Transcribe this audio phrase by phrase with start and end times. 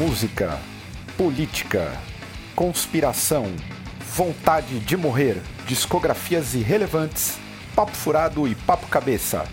[0.00, 0.58] música,
[1.14, 1.92] política,
[2.56, 3.44] conspiração,
[4.16, 7.38] vontade de morrer, discografias irrelevantes,
[7.76, 9.44] papo furado e papo cabeça.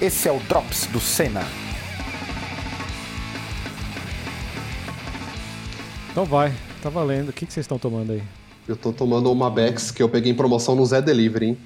[0.00, 1.42] Esse é o Drops do Senna.
[6.10, 6.50] Então vai,
[6.82, 7.28] tá valendo.
[7.28, 8.22] O que, que vocês estão tomando aí?
[8.66, 11.58] Eu tô tomando uma Bex que eu peguei em promoção no Zé Delivery, hein?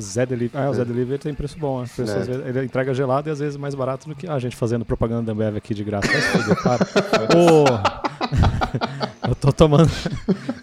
[0.00, 0.64] Zé Delivery.
[0.66, 1.80] Ah, o Zé Delivery tem preço bom.
[1.82, 1.88] Né?
[1.94, 2.18] Preço, É.
[2.22, 5.22] vezes, ele entrega gelado e às vezes mais barato do que a gente fazendo propaganda
[5.22, 6.08] da Ambev aqui de graça.
[6.08, 6.84] Fuder, para.
[7.36, 7.64] Ô,
[9.28, 9.90] eu tô tomando,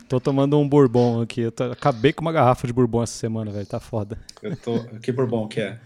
[0.07, 1.41] tô tomando um bourbon aqui.
[1.41, 3.65] Eu tô- acabei com uma garrafa de bourbon essa semana, velho.
[3.65, 4.17] Tá foda.
[4.41, 4.79] Eu tô...
[5.01, 5.79] Que bourbon que é?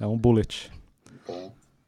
[0.00, 0.70] É um bullet.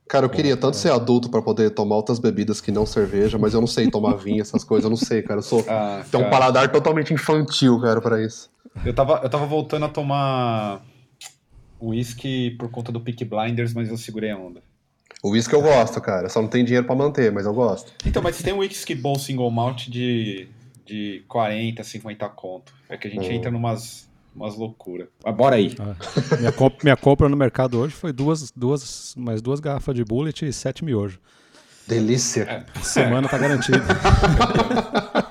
[0.09, 3.53] Cara, eu queria tanto ser adulto pra poder tomar outras bebidas que não cerveja, mas
[3.53, 5.41] eu não sei tomar vinho, essas coisas, eu não sei, cara.
[5.41, 5.63] Eu sou.
[5.69, 8.49] Ah, Tem um paladar totalmente infantil, cara, pra isso.
[8.87, 10.81] Eu tava, eu tava voltando a tomar
[11.81, 14.63] whisky por conta do Peak Blinders, mas eu segurei a onda.
[15.23, 16.29] O uísque eu gosto, cara.
[16.29, 17.93] Só não tem dinheiro pra manter, mas eu gosto.
[18.07, 20.49] Então, mas tem um whisky bom single malt de,
[20.87, 22.73] de 40, 50 conto.
[22.89, 23.35] É que a gente Hum.
[23.35, 25.09] entra numas, umas loucuras.
[25.25, 25.75] Mas bora aí.
[25.81, 25.97] Ah,
[26.39, 30.47] minha, comp- minha compra no mercado hoje foi duas, duas, mais duas garrafas de bullet
[30.47, 31.19] e sete miojos.
[31.89, 32.65] Delícia.
[32.83, 33.83] Semana tá garantida.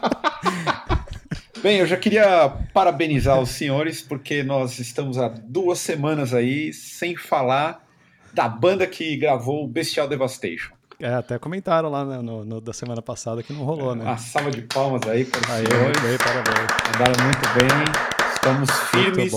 [1.68, 7.14] Bem, eu já queria parabenizar os senhores, porque nós estamos há duas semanas aí sem
[7.18, 7.86] falar
[8.34, 10.72] da banda que gravou o Bestial Devastation.
[10.98, 14.06] É, até comentaram lá né, no, no- da semana passada que não rolou, né?
[14.06, 16.06] Uma salva de palmas aí para os Aí, senhores.
[16.06, 16.68] aí, parabéns.
[16.86, 18.32] Mandaram muito bem.
[18.34, 19.34] Estamos firmes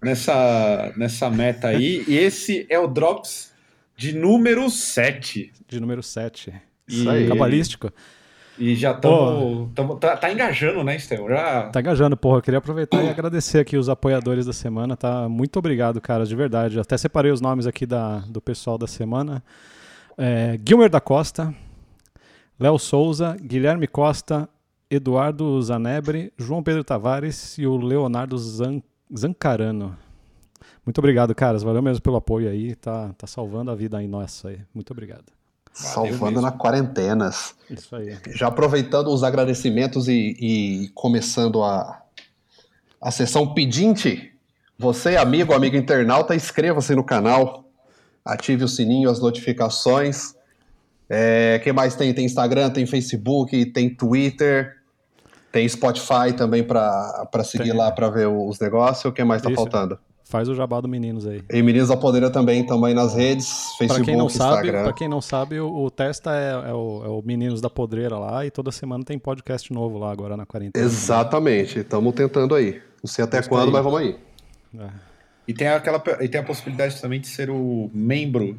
[0.00, 2.04] nessa, nessa meta aí.
[2.06, 3.52] E esse é o Drops
[3.96, 5.52] de número 7.
[5.66, 6.54] De número 7.
[6.86, 7.26] Isso aí.
[7.26, 7.90] Cabalístico.
[8.58, 9.70] E já estamos.
[9.98, 11.28] Tá, tá engajando, né, Estevão?
[11.28, 11.68] Já.
[11.70, 12.38] Tá engajando, porra.
[12.38, 15.28] Eu queria aproveitar e agradecer aqui os apoiadores da semana, tá?
[15.28, 16.78] Muito obrigado, caras, de verdade.
[16.78, 19.42] Até separei os nomes aqui da, do pessoal da semana.
[20.16, 21.52] É, Gilmer da Costa,
[22.58, 24.48] Léo Souza, Guilherme Costa,
[24.88, 28.80] Eduardo Zanebre, João Pedro Tavares e o Leonardo Zan,
[29.16, 29.96] Zancarano.
[30.86, 31.62] Muito obrigado, caras.
[31.64, 32.76] Valeu mesmo pelo apoio aí.
[32.76, 34.60] Tá, tá salvando a vida aí nossa aí.
[34.72, 35.24] Muito obrigado.
[35.74, 36.42] Salvando mesmo.
[36.42, 37.54] na quarentenas.
[37.68, 38.16] Isso aí.
[38.28, 42.00] Já aproveitando os agradecimentos e, e começando a,
[43.00, 44.32] a sessão pedinte,
[44.78, 47.64] você, amigo, amigo internauta, inscreva-se no canal,
[48.24, 50.34] ative o sininho, as notificações.
[51.10, 52.14] É, que mais tem?
[52.14, 54.76] Tem Instagram, tem Facebook, tem Twitter,
[55.54, 57.78] tem Spotify também para seguir Tem.
[57.78, 59.04] lá para ver os negócios.
[59.04, 59.56] O que mais tá Isso.
[59.56, 59.98] faltando?
[60.24, 61.42] Faz o jabá do Meninos aí.
[61.50, 64.82] E Meninos da Podeira também, também nas redes, Pra Facebook, quem não sabe, Instagram.
[64.84, 68.18] para quem não sabe, o, o Testa é, é o, é o Meninos da Podreira
[68.18, 70.84] lá e toda semana tem podcast novo lá agora na quarentena.
[70.84, 72.80] Exatamente, estamos tentando aí.
[73.02, 73.72] Não sei até quando, aí.
[73.72, 74.16] mas vamos aí.
[74.78, 74.88] É.
[75.46, 78.58] E tem, aquela, e tem a possibilidade também de ser o membro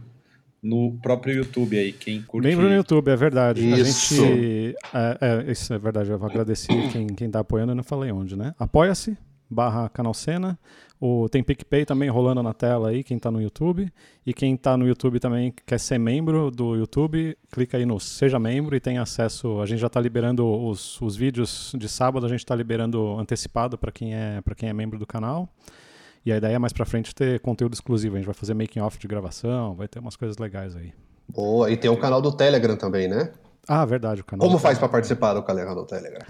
[0.62, 1.92] no próprio YouTube aí.
[1.92, 2.48] Quem curte.
[2.48, 3.68] Membro no YouTube, é verdade.
[3.68, 4.24] Isso.
[4.24, 4.76] A gente.
[4.94, 6.12] É, é, isso é verdade.
[6.12, 8.54] Eu agradeci quem, quem tá apoiando, eu não falei onde, né?
[8.60, 9.18] Apoia-se,
[9.50, 10.60] barra canal Cena.
[11.00, 13.92] O, tem PicPay também rolando na tela aí, quem tá no YouTube.
[14.26, 18.40] E quem tá no YouTube também quer ser membro do YouTube, clica aí no Seja
[18.40, 19.60] Membro e tem acesso.
[19.60, 23.78] A gente já tá liberando os, os vídeos de sábado, a gente tá liberando antecipado
[23.78, 25.50] para quem, é, quem é membro do canal.
[26.26, 28.16] E a ideia é mais pra frente ter conteúdo exclusivo.
[28.16, 30.92] A gente vai fazer making off de gravação, vai ter umas coisas legais aí.
[31.28, 33.32] Boa, e tem o canal do Telegram também, né?
[33.68, 34.48] Ah, verdade, o canal.
[34.48, 36.26] Como faz para participar do canal do Telegram?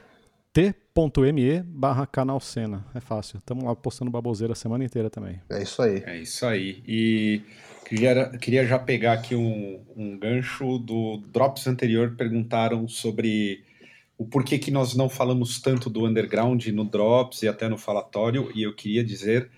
[0.95, 2.85] t.me barra canal Cena.
[2.95, 3.39] É fácil.
[3.39, 5.41] Estamos lá postando baboseira a semana inteira também.
[5.49, 6.01] É isso aí.
[6.05, 6.81] É isso aí.
[6.87, 7.41] E
[7.85, 12.15] queria, queria já pegar aqui um, um gancho do Drops anterior.
[12.15, 13.65] Perguntaram sobre
[14.17, 18.49] o porquê que nós não falamos tanto do underground no Drops e até no falatório.
[18.55, 19.51] E eu queria dizer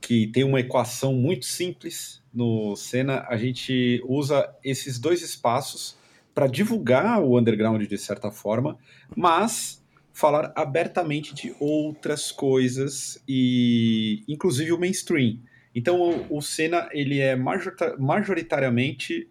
[0.00, 3.26] que tem uma equação muito simples no Cena.
[3.28, 5.96] A gente usa esses dois espaços
[6.32, 8.78] para divulgar o underground de certa forma,
[9.16, 9.83] mas
[10.14, 15.40] falar abertamente de outras coisas e inclusive o mainstream.
[15.74, 19.28] Então o, o Senna ele é majorita- majoritariamente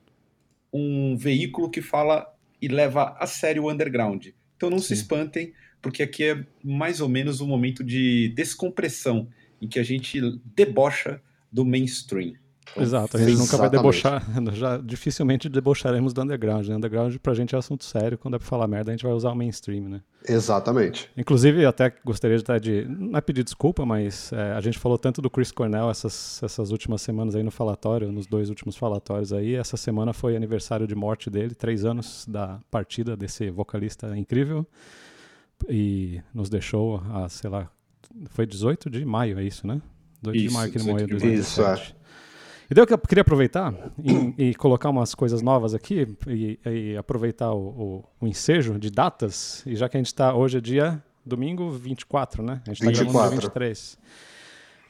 [0.71, 2.27] um veículo que fala
[2.61, 4.27] e leva a sério o underground.
[4.57, 4.93] Então não se Sim.
[4.95, 9.29] espantem, porque aqui é mais ou menos um momento de descompressão
[9.61, 10.19] em que a gente
[10.53, 12.33] debocha do mainstream.
[12.75, 14.23] Exato, a gente nunca vai debochar,
[14.53, 16.67] já dificilmente debocharemos do underground.
[16.67, 16.75] Né?
[16.75, 19.31] Underground pra gente é assunto sério, quando é pra falar merda a gente vai usar
[19.31, 20.01] o mainstream, né?
[20.27, 21.09] Exatamente.
[21.17, 25.21] Inclusive, até gostaria de, de não é pedir desculpa, mas é, a gente falou tanto
[25.21, 29.55] do Chris Cornell essas, essas últimas semanas aí no falatório, nos dois últimos falatórios aí.
[29.55, 34.65] Essa semana foi aniversário de morte dele, três anos da partida desse vocalista incrível.
[35.69, 37.69] E nos deixou a, sei lá,
[38.29, 39.81] foi 18 de maio, é isso, né?
[40.21, 41.25] 18 de Isso, maio que ele 18 morreu em de
[41.61, 41.81] maio.
[42.73, 42.73] 2017.
[42.73, 43.73] E daí eu queria aproveitar
[44.03, 48.89] e, e colocar umas coisas novas aqui e, e aproveitar o, o, o, ensejo de
[48.89, 49.63] datas.
[49.65, 52.61] E já que a gente está hoje é dia domingo 24, né?
[52.65, 53.97] A gente está gravando dia 23.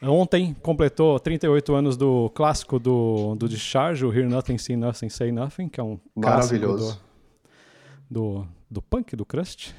[0.02, 5.32] Ontem completou 38 anos do clássico do, do Discharge, o Hear Nothing, See Nothing, Say
[5.32, 7.00] Nothing, que é um Maravilhoso.
[8.10, 9.74] Do, do, do punk, do crust.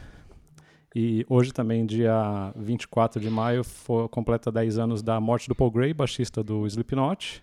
[0.94, 5.70] E hoje também, dia 24 de maio, foi, completa 10 anos da morte do Paul
[5.70, 7.42] Gray, baixista do Slipknot.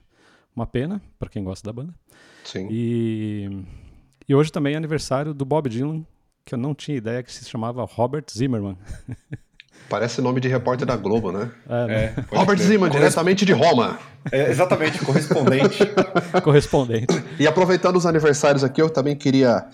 [0.55, 1.93] Uma pena, para quem gosta da banda.
[2.43, 2.67] Sim.
[2.69, 3.63] E,
[4.27, 6.05] e hoje também é aniversário do Bob Dylan,
[6.45, 8.77] que eu não tinha ideia que se chamava Robert Zimmerman.
[9.89, 11.51] Parece nome de repórter da Globo, né?
[11.67, 12.03] É, né?
[12.03, 13.99] É, Robert Zimmerman, diretamente de Roma.
[14.31, 15.79] É, exatamente, correspondente.
[16.43, 17.23] correspondente.
[17.39, 19.65] E aproveitando os aniversários aqui, eu também queria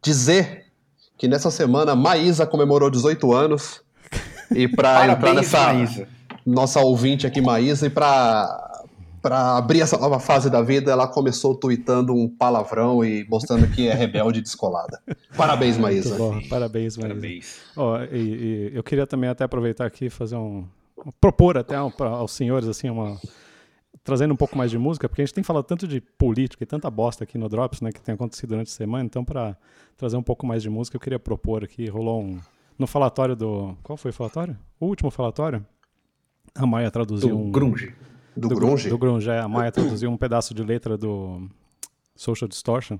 [0.00, 0.66] dizer
[1.18, 3.82] que nessa semana Maísa comemorou 18 anos.
[4.54, 6.08] E para entrar nessa Maísa.
[6.46, 8.73] nossa ouvinte aqui, Maísa, e para
[9.24, 13.88] para abrir essa nova fase da vida, ela começou tweetando um palavrão e mostrando que
[13.88, 15.00] é rebelde e descolada.
[15.34, 16.14] Parabéns, Maísa.
[16.50, 17.14] Parabéns, Maísa.
[17.14, 17.62] Parabéns.
[17.74, 20.66] Oh, e, e, eu queria também até aproveitar aqui e fazer um.
[21.18, 23.18] propor até um, pra, aos senhores, assim, uma.
[24.04, 26.66] Trazendo um pouco mais de música, porque a gente tem falado tanto de política e
[26.66, 29.06] tanta bosta aqui no Drops, né, que tem acontecido durante a semana.
[29.06, 29.56] Então, para
[29.96, 31.88] trazer um pouco mais de música, eu queria propor aqui.
[31.88, 32.38] Rolou um.
[32.78, 33.74] No falatório do.
[33.82, 34.54] Qual foi o falatório?
[34.78, 35.64] O último falatório?
[36.54, 37.50] A Maia traduziu do um.
[37.50, 37.94] Grunge.
[38.36, 38.88] Do, do grunge?
[38.88, 39.38] Do grunge, é.
[39.38, 41.48] A Maia traduziu um pedaço de letra do
[42.16, 42.98] Social Distortion.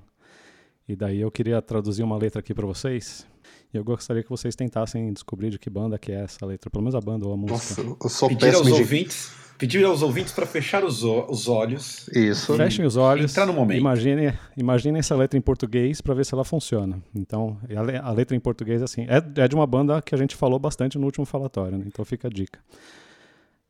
[0.87, 3.25] E daí eu queria traduzir uma letra aqui para vocês.
[3.73, 6.69] E eu gostaria que vocês tentassem descobrir de que banda que é essa letra.
[6.69, 7.83] Pelo menos a banda ou a música.
[7.83, 8.71] Nossa, eu sou pedir aos de...
[8.71, 12.07] ouvintes, pedir aos ouvintes para fechar os, os olhos.
[12.09, 12.55] Isso.
[12.55, 13.31] Fechem os olhos.
[13.31, 13.79] Entrar no momento.
[13.79, 17.01] Imaginem, imaginem essa letra em português para ver se ela funciona.
[17.15, 17.57] Então,
[18.03, 20.99] a, letra em português assim, é, é de uma banda que a gente falou bastante
[20.99, 21.85] no último falatório, né?
[21.87, 22.59] Então fica a dica.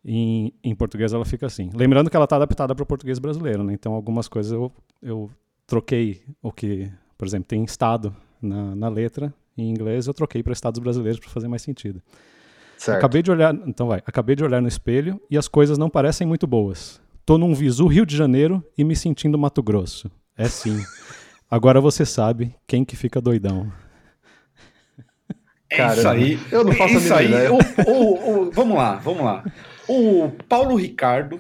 [0.08, 1.72] Em, em português ela fica assim.
[1.74, 3.74] Lembrando que ela está adaptada para o português brasileiro, né?
[3.74, 4.72] Então algumas coisas eu,
[5.02, 5.32] eu
[5.66, 10.54] troquei o que, por exemplo, tem estado na, na letra em inglês, eu troquei para
[10.54, 12.02] estados brasileiros para fazer mais sentido.
[12.78, 12.98] Certo.
[12.98, 14.04] Acabei de olhar, então vai.
[14.06, 17.02] Acabei de olhar no espelho e as coisas não parecem muito boas.
[17.26, 20.12] Tô num visu Rio de Janeiro e me sentindo Mato Grosso.
[20.38, 20.84] É sim.
[21.50, 23.72] Agora você sabe quem que fica doidão.
[25.70, 26.40] É Cara, isso aí.
[26.52, 27.48] Eu não faço isso a mínima aí.
[27.50, 29.44] O, o, o, vamos lá, vamos lá.
[29.88, 31.40] O Paulo Ricardo.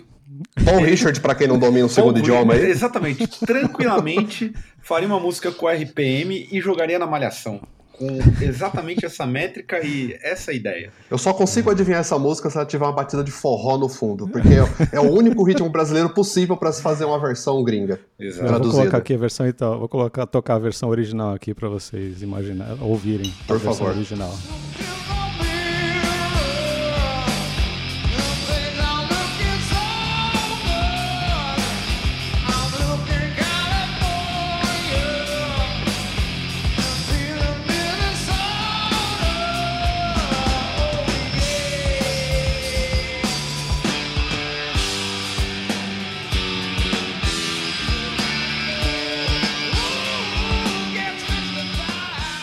[0.65, 2.69] Paul Richard, para quem não domina o segundo idioma aí.
[2.69, 3.27] Exatamente.
[3.45, 7.61] Tranquilamente faria uma música com RPM e jogaria na Malhação.
[7.93, 10.91] Com exatamente essa métrica e essa ideia.
[11.09, 14.27] Eu só consigo adivinhar essa música se ela tiver uma batida de forró no fundo,
[14.27, 14.49] porque
[14.91, 18.01] é, o único ritmo brasileiro possível para se fazer uma versão gringa.
[18.19, 18.63] Exato.
[18.63, 22.21] Vou colocar aqui a versão então, vou colocar tocar a versão original aqui para vocês
[22.21, 23.95] imaginar, ouvirem Por a versão favor.
[23.95, 24.37] original.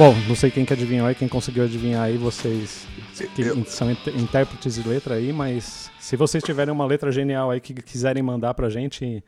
[0.02, 2.88] Bom, não sei quem que adivinhou aí, quem conseguiu adivinhar aí, vocês
[3.36, 3.64] que eu...
[3.66, 8.20] são intérpretes de letra aí, mas se vocês tiverem uma letra genial aí que quiserem
[8.20, 9.22] mandar pra gente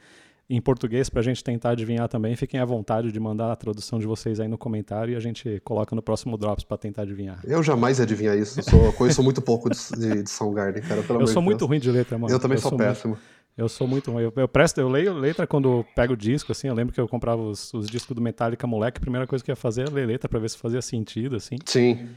[0.51, 4.07] em português pra gente tentar adivinhar também, fiquem à vontade de mandar a tradução de
[4.09, 7.39] vocês aí no comentário e a gente coloca no próximo Drops pra tentar adivinhar.
[7.45, 11.05] Eu jamais ia adivinhar isso, eu, sou, conheço muito pouco de, de, de Soundgarden, cara,
[11.05, 12.35] pelo Eu sou muito ruim de letra, mano.
[12.35, 13.13] Eu também eu sou, sou péssimo.
[13.13, 13.44] Muito...
[13.57, 14.25] Eu sou muito ruim.
[14.25, 16.67] Eu, eu, presto, eu leio letra quando eu pego o disco, assim.
[16.67, 18.99] Eu lembro que eu comprava os, os discos do Metallica moleque.
[18.99, 21.37] A primeira coisa que eu ia fazer era ler letra pra ver se fazia sentido,
[21.37, 21.57] assim.
[21.65, 22.09] Sim.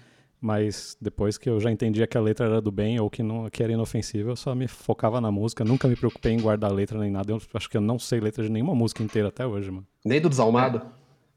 [0.41, 3.49] Mas depois que eu já entendia que a letra era do bem ou que, não,
[3.49, 5.63] que era inofensiva, eu só me focava na música.
[5.63, 7.31] Nunca me preocupei em guardar letra nem nada.
[7.31, 9.85] Eu acho que eu não sei letra de nenhuma música inteira até hoje, mano.
[10.03, 10.81] Nem do Desalmado?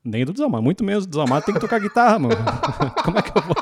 [0.02, 0.62] Nem do Desalmado.
[0.62, 2.36] Muito menos do Desalmado tem que tocar guitarra, mano.
[3.04, 3.54] Como é que eu vou...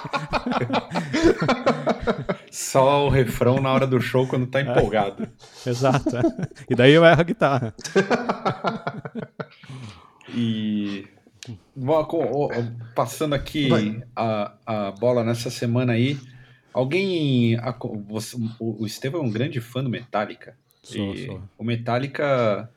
[2.51, 5.29] Só o refrão na hora do show quando tá empolgado.
[5.67, 6.17] É, exato.
[6.17, 6.23] É.
[6.71, 7.75] E daí eu erro a guitarra.
[10.35, 11.07] e
[12.95, 13.69] passando aqui
[14.15, 16.19] a, a bola nessa semana aí,
[16.73, 17.57] alguém.
[17.57, 17.75] A,
[18.07, 20.57] você, o Estevam é um grande fã do Metallica.
[20.83, 21.43] Sou, sou.
[21.59, 22.71] O Metallica,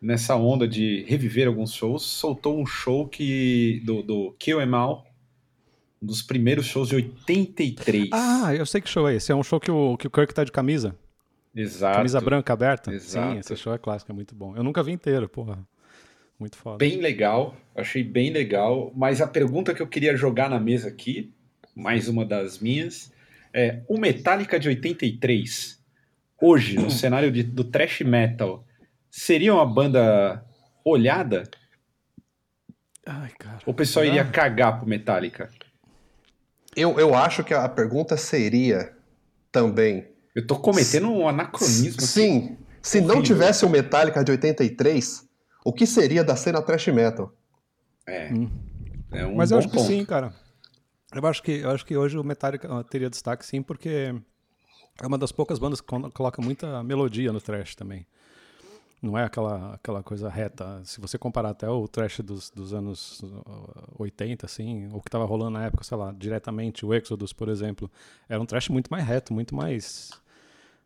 [0.00, 5.06] nessa onda de reviver alguns shows, soltou um show que do, do Kill Em All,
[6.04, 8.10] um dos primeiros shows de 83.
[8.12, 9.32] Ah, eu sei que show é esse.
[9.32, 10.94] É um show que o, que o Kirk tá de camisa.
[11.56, 11.96] Exato.
[11.96, 12.92] Camisa branca aberta.
[12.92, 13.32] Exato.
[13.32, 14.54] Sim, esse show é clássico, é muito bom.
[14.54, 15.58] Eu nunca vi inteiro, porra.
[16.38, 16.78] Muito foda.
[16.78, 18.92] Bem legal, achei bem legal.
[18.94, 21.32] Mas a pergunta que eu queria jogar na mesa aqui,
[21.74, 23.10] mais uma das minhas,
[23.52, 25.80] é: o Metallica de 83,
[26.40, 28.66] hoje, no cenário de, do thrash metal,
[29.08, 30.44] seria uma banda
[30.84, 31.44] olhada?
[33.06, 33.60] Ai, cara.
[33.64, 35.48] Ou o pessoal iria cagar pro Metallica?
[36.76, 38.92] Eu, eu acho que a pergunta seria
[39.52, 40.08] também.
[40.34, 41.94] Eu tô cometendo um anacronismo.
[41.94, 42.02] aqui.
[42.06, 45.28] Sim, se não tivesse o Metallica de 83,
[45.64, 47.32] o que seria da cena thrash metal?
[48.06, 48.32] É.
[48.32, 48.50] Hum.
[49.12, 49.86] é um Mas eu acho que ponto.
[49.86, 50.34] sim, cara.
[51.14, 54.12] Eu acho que, eu acho que hoje o Metallica teria destaque sim, porque
[55.00, 58.04] é uma das poucas bandas que colo- coloca muita melodia no thrash também.
[59.04, 60.80] Não é aquela, aquela coisa reta.
[60.84, 65.26] Se você comparar até o thrash dos, dos anos ah, 80, assim, o que estava
[65.26, 67.90] rolando na época, sei lá, diretamente, o Exodus, por exemplo,
[68.28, 70.10] era um thrash muito mais reto, muito mais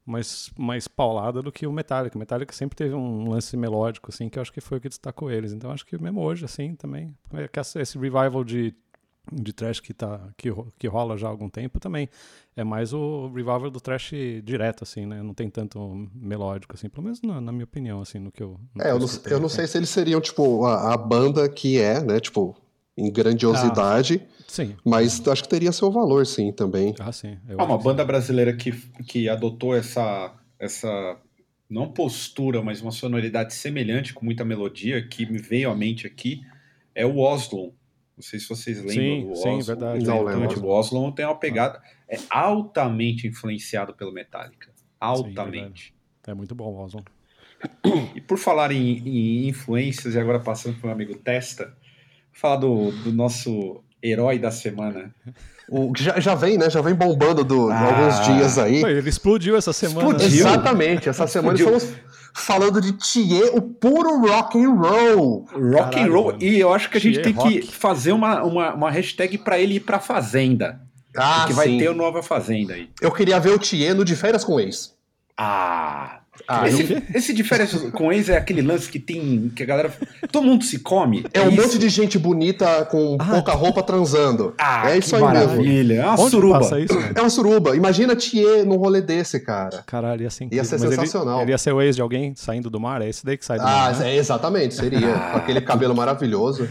[0.04, 2.16] mais, mais paulada do que o Metallica.
[2.16, 4.88] O Metallica sempre teve um lance melódico, assim, que eu acho que foi o que
[4.88, 5.52] destacou eles.
[5.52, 8.74] Então acho que mesmo hoje, assim, também, é esse revival de,
[9.32, 12.08] de trash que, tá, que, que rola já há algum tempo também
[12.56, 15.22] é mais o revival do trash direto, assim, né?
[15.22, 18.58] Não tem tanto melódico, assim, pelo menos na, na minha opinião, assim, no que eu...
[18.74, 21.48] no que É, eu não, eu não sei se eles seriam, tipo, a, a banda
[21.48, 22.18] que é, né?
[22.18, 22.56] Tipo,
[22.96, 24.74] em grandiosidade, Sim.
[24.84, 26.96] mas acho que teria seu valor, sim, também.
[26.98, 27.38] Ah, sim.
[27.48, 28.72] eu Ah, uma que banda brasileira que,
[29.06, 31.16] que adotou essa, essa,
[31.70, 36.40] não postura, mas uma sonoridade semelhante, com muita melodia, que me veio à mente aqui,
[36.92, 37.72] é o Oslo.
[38.18, 39.62] Não sei se vocês lembram Sim, do sim, Oslo.
[39.62, 40.04] verdade.
[40.04, 40.68] Não Exatamente, lembro.
[40.68, 44.72] O Oslo tem uma pegada, é altamente influenciado pelo Metallica.
[44.98, 45.52] Altamente.
[45.52, 45.94] verdade.
[46.26, 47.04] É muito bom o Ozone.
[48.16, 51.76] E por falar em, em influências, e agora passando para o meu amigo Testa,
[52.32, 55.10] falar do, do nosso herói da semana.
[55.70, 56.70] O, já, já vem, né?
[56.70, 57.80] Já vem bombando do, Ah.
[57.84, 58.82] alguns dias aí.
[58.82, 60.08] Ele explodiu essa semana.
[60.16, 60.26] Explodiu.
[60.38, 61.76] Exatamente, essa semana Explodiu.
[61.78, 65.46] estamos falando de Thier, o puro rock and roll.
[65.52, 66.26] Rock and Caralho, roll.
[66.26, 66.38] mano.
[66.42, 67.72] E eu acho que a gente Thier tem que Rock.
[67.74, 70.80] fazer uma, uma, uma hashtag para ele ir pra Fazenda.
[71.16, 71.78] Ah, que vai sim.
[71.78, 72.88] ter o Nova Fazenda aí.
[73.00, 74.94] Eu queria ver o Thier no de férias com o ex.
[75.36, 76.20] Ah!
[76.46, 79.50] Ah, esse, eu- esse férias com ex é aquele lance que tem.
[79.54, 79.92] que a galera.
[80.30, 81.24] Todo mundo se come.
[81.32, 81.62] É um isso?
[81.62, 84.54] monte de gente bonita com pouca roupa transando.
[84.58, 85.34] Ah, é que isso aí mesmo.
[85.34, 85.94] maravilha.
[85.94, 86.58] É uma Onde suruba.
[86.60, 86.94] passa isso?
[87.14, 87.76] É uma suruba.
[87.76, 89.82] Imagina Thier num rolê desse, cara.
[89.86, 90.74] Caralho, ia ser Ia ser.
[90.76, 91.42] Mas ele- sensacional.
[91.42, 93.02] Ele, ia ser o ex de alguém saindo do mar?
[93.02, 94.10] É esse daí que sai do Ah, mar, né?
[94.14, 95.14] é, exatamente, seria.
[95.14, 95.30] Ah.
[95.32, 96.68] Com aquele cabelo maravilhoso.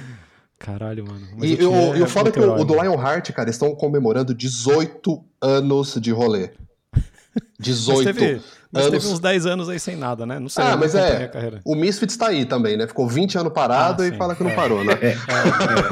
[0.59, 1.21] Caralho, mano.
[1.37, 2.89] Mas E, o Thier o, o é foda é que o, o do mano.
[2.89, 6.49] Lionheart, cara, estão comemorando 18 anos de rolê.
[7.59, 8.41] 18 Mas teve,
[8.71, 8.99] mas anos.
[9.03, 10.39] teve uns 10 anos aí sem nada, né?
[10.39, 11.31] Não sei, Ah, mas é.
[11.65, 12.85] O Misfits tá aí também, né?
[12.87, 14.55] Ficou 20 anos parado Ah, e sim, fala que não é.
[14.55, 14.93] parou, né?
[15.01, 15.07] É,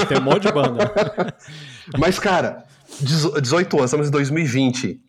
[0.01, 0.91] é, tem um monte de banda.
[1.97, 2.63] Mas, cara,
[2.99, 4.99] 18 anos, estamos em 2020.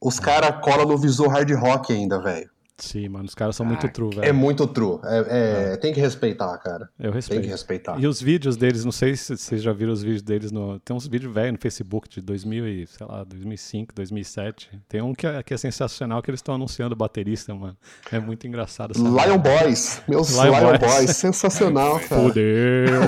[0.00, 2.48] Os caras colam no visor hard rock ainda, velho.
[2.80, 4.24] Sim, mano, os caras são muito true, velho.
[4.26, 4.98] É muito true.
[5.04, 6.88] É, é- Tem que respeitar, cara.
[6.98, 7.42] Eu Tem respeito.
[7.42, 8.00] que respeitar.
[8.00, 10.80] E os vídeos deles, não sei se vocês já viram os vídeos deles no.
[10.80, 14.70] Tem uns vídeos velhos no Facebook de 2000 e, sei lá, 2005, 2007.
[14.88, 17.76] Tem um que é, que é sensacional que eles estão anunciando o baterista, mano.
[18.10, 18.92] É muito engraçado.
[18.96, 20.02] Lion Boys.
[20.08, 20.94] Meus Lion, Lion Boys.
[20.94, 21.16] Boys.
[21.16, 22.22] Sensacional, cara.
[22.22, 23.00] Fudeu!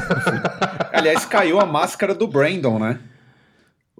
[0.92, 3.00] Aliás, caiu a máscara do Brandon, né?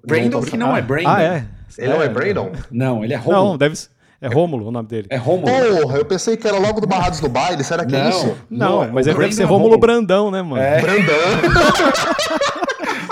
[0.05, 1.09] Brandon Não, que não é Brandon.
[1.09, 1.45] Ah, é?
[1.77, 2.51] Ele não é Brandon?
[2.69, 3.57] Não, ele é Não, Romulo.
[3.57, 3.89] deve ser.
[4.23, 5.07] É Rômulo o nome dele.
[5.09, 5.51] É Romulo.
[5.51, 7.63] Porra, eu pensei que era logo do Barrados do Baile.
[7.63, 8.09] Será que é Não.
[8.09, 8.37] isso?
[8.49, 9.81] Não, Não, mas o ele deve ser é Rômulo Rômulo.
[9.81, 10.61] Brandão, né, mano?
[10.63, 10.79] É.
[10.81, 11.13] Brandão.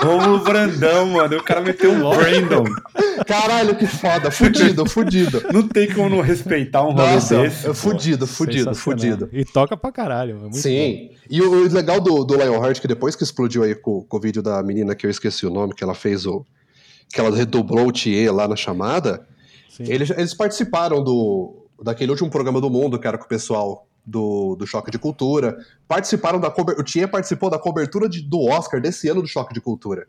[0.02, 1.36] Romulo Brandão, mano.
[1.36, 2.64] O cara meteu um Brandon.
[3.26, 4.30] Caralho, que foda.
[4.30, 5.42] Fudido, fudido.
[5.52, 7.64] Não tem como não respeitar um rolê Nossa, desse.
[7.66, 7.74] é pô.
[7.74, 9.28] fudido, fudido, fudido.
[9.32, 10.36] E toca pra caralho.
[10.36, 11.10] É muito Sim.
[11.30, 14.20] E o, o legal do, do Lionheart, que depois que explodiu aí com, com o
[14.20, 16.44] vídeo da menina que eu esqueci o nome, que ela fez o.
[17.12, 19.24] que ela redobrou o Thier lá na chamada,
[19.80, 24.54] Eles, eles participaram do daquele último programa do mundo, que era com o pessoal do,
[24.56, 25.56] do Choque de Cultura.
[25.88, 26.48] Participaram da.
[26.48, 30.06] O Thier participou da cobertura de- do Oscar desse ano do Choque de Cultura.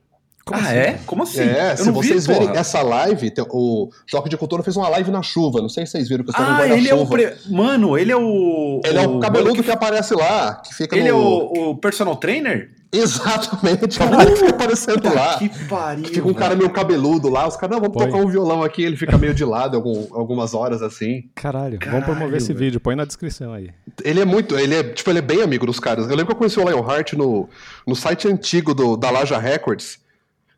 [0.51, 0.99] Ah, é?
[1.05, 1.41] Como assim?
[1.41, 2.59] é, Eu se não vocês vi, verem porra.
[2.59, 5.61] essa live, o Choque de Cultura fez uma live na chuva.
[5.61, 7.05] Não sei se vocês viram que estavam Ah, em ele é o.
[7.07, 7.33] Pre...
[7.49, 8.81] Mano, ele é o.
[8.83, 11.17] Ele é o cabeludo que- que aparece lá, que fica Ele é no...
[11.19, 12.71] o, o personal trainer?
[12.95, 15.37] Exatamente, é o cara que fica aparecendo lá.
[15.39, 16.05] Que pariu.
[16.05, 18.07] Fica um cara meio cabeludo lá, os caras, não, vamos Põe.
[18.11, 21.23] tocar um violão aqui, ele fica meio de lado algum- algumas horas assim.
[21.33, 23.69] Caralho, Caralho, vamos promover esse vídeo, põe na descrição aí.
[24.03, 26.03] Ele é muito, ele é, tipo, ele é bem amigo dos caras.
[26.05, 27.49] Eu lembro que eu conheci o Lionheart no,
[27.87, 29.97] no site antigo do, da Laja Records,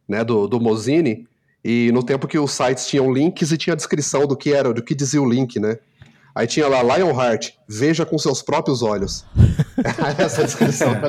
[0.07, 1.27] né, do, do Mozini,
[1.63, 4.73] e no tempo que os sites tinham links e tinha a descrição do que era,
[4.73, 5.79] do que dizia o link, né?
[6.35, 9.25] Aí tinha lá, Lionheart, veja com seus próprios olhos.
[10.17, 10.93] Essa é descrição.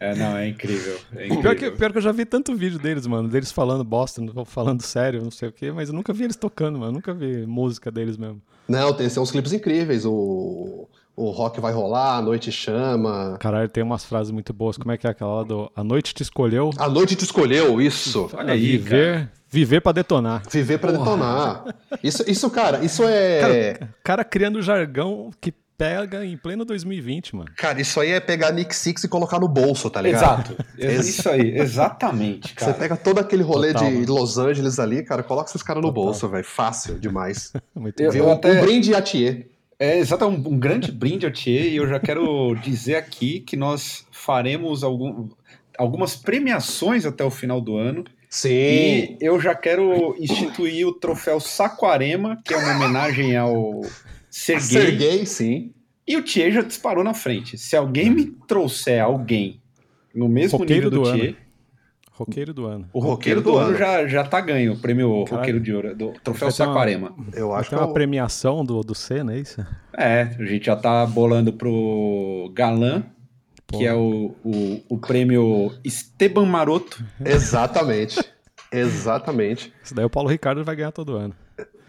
[0.00, 0.98] É, não, é incrível.
[1.12, 1.56] É Pior incrível.
[1.56, 3.28] que, pior que eu já vi tanto vídeo deles, mano.
[3.28, 6.78] Deles falando bosta, falando sério, não sei o quê, mas eu nunca vi eles tocando,
[6.78, 6.90] mano.
[6.90, 8.42] Eu nunca vi música deles mesmo.
[8.68, 10.88] Não, tem, tem uns clipes incríveis, o,
[11.26, 13.36] o rock vai rolar, a noite chama...
[13.40, 14.76] Caralho, tem umas frases muito boas.
[14.76, 17.80] Como é que é aquela lá do A noite te escolheu A noite te escolheu,
[17.80, 18.30] isso.
[18.34, 20.42] Olha aí, viver, viver para detonar.
[20.50, 21.64] Viver pra detonar.
[22.02, 23.78] Isso, isso, cara, isso é.
[24.04, 27.50] Cara criando jargão que pega em pleno 2020, mano.
[27.56, 30.50] Cara, isso aí é pegar Nick Six e colocar no bolso, tá ligado?
[30.50, 30.56] Exato.
[31.08, 32.72] Isso aí, exatamente, cara.
[32.72, 34.14] Você pega todo aquele rolê Total, de mano.
[34.14, 36.04] Los Angeles ali, cara, coloca esses caras no Total.
[36.04, 36.44] bolso, velho.
[36.44, 37.52] Fácil demais.
[37.74, 38.28] Muito Eu- bom.
[38.30, 39.46] Um, até- um brinde a Thier.
[39.78, 43.56] É, exato, um, um grande brinde ao Thier, e eu já quero dizer aqui que
[43.56, 45.28] nós faremos algum-
[45.78, 48.04] algumas premiações até o final do ano.
[48.28, 48.50] Sim.
[48.50, 53.82] E eu já quero instituir o troféu Saquarema, que é uma homenagem ao
[54.28, 54.80] Sergei.
[54.80, 55.72] Serguei, sim.
[56.06, 57.56] E o Thier já disparou na frente.
[57.56, 59.60] Se alguém me trouxer alguém
[60.14, 61.20] no mesmo Roqueiro nível do, do ano.
[61.20, 61.36] Thier,
[62.18, 62.88] Roqueiro do ano.
[62.92, 65.36] o roqueiro do, ano já, já tá ganho, o prêmio Caralho.
[65.36, 67.14] roqueiro de ouro, do troféu ter uma- Saquarema.
[67.32, 69.64] Eu acho que Tem uma eu- premiação do, do Senna, é isso?
[69.96, 73.04] É, a gente já tá bolando pro Galã,
[73.66, 73.78] Pô.
[73.78, 77.04] que é o, o, o prêmio Esteban Maroto.
[77.24, 78.18] Exatamente.
[78.72, 79.72] Exatamente.
[79.82, 81.34] Isso daí o Paulo Ricardo vai ganhar todo ano.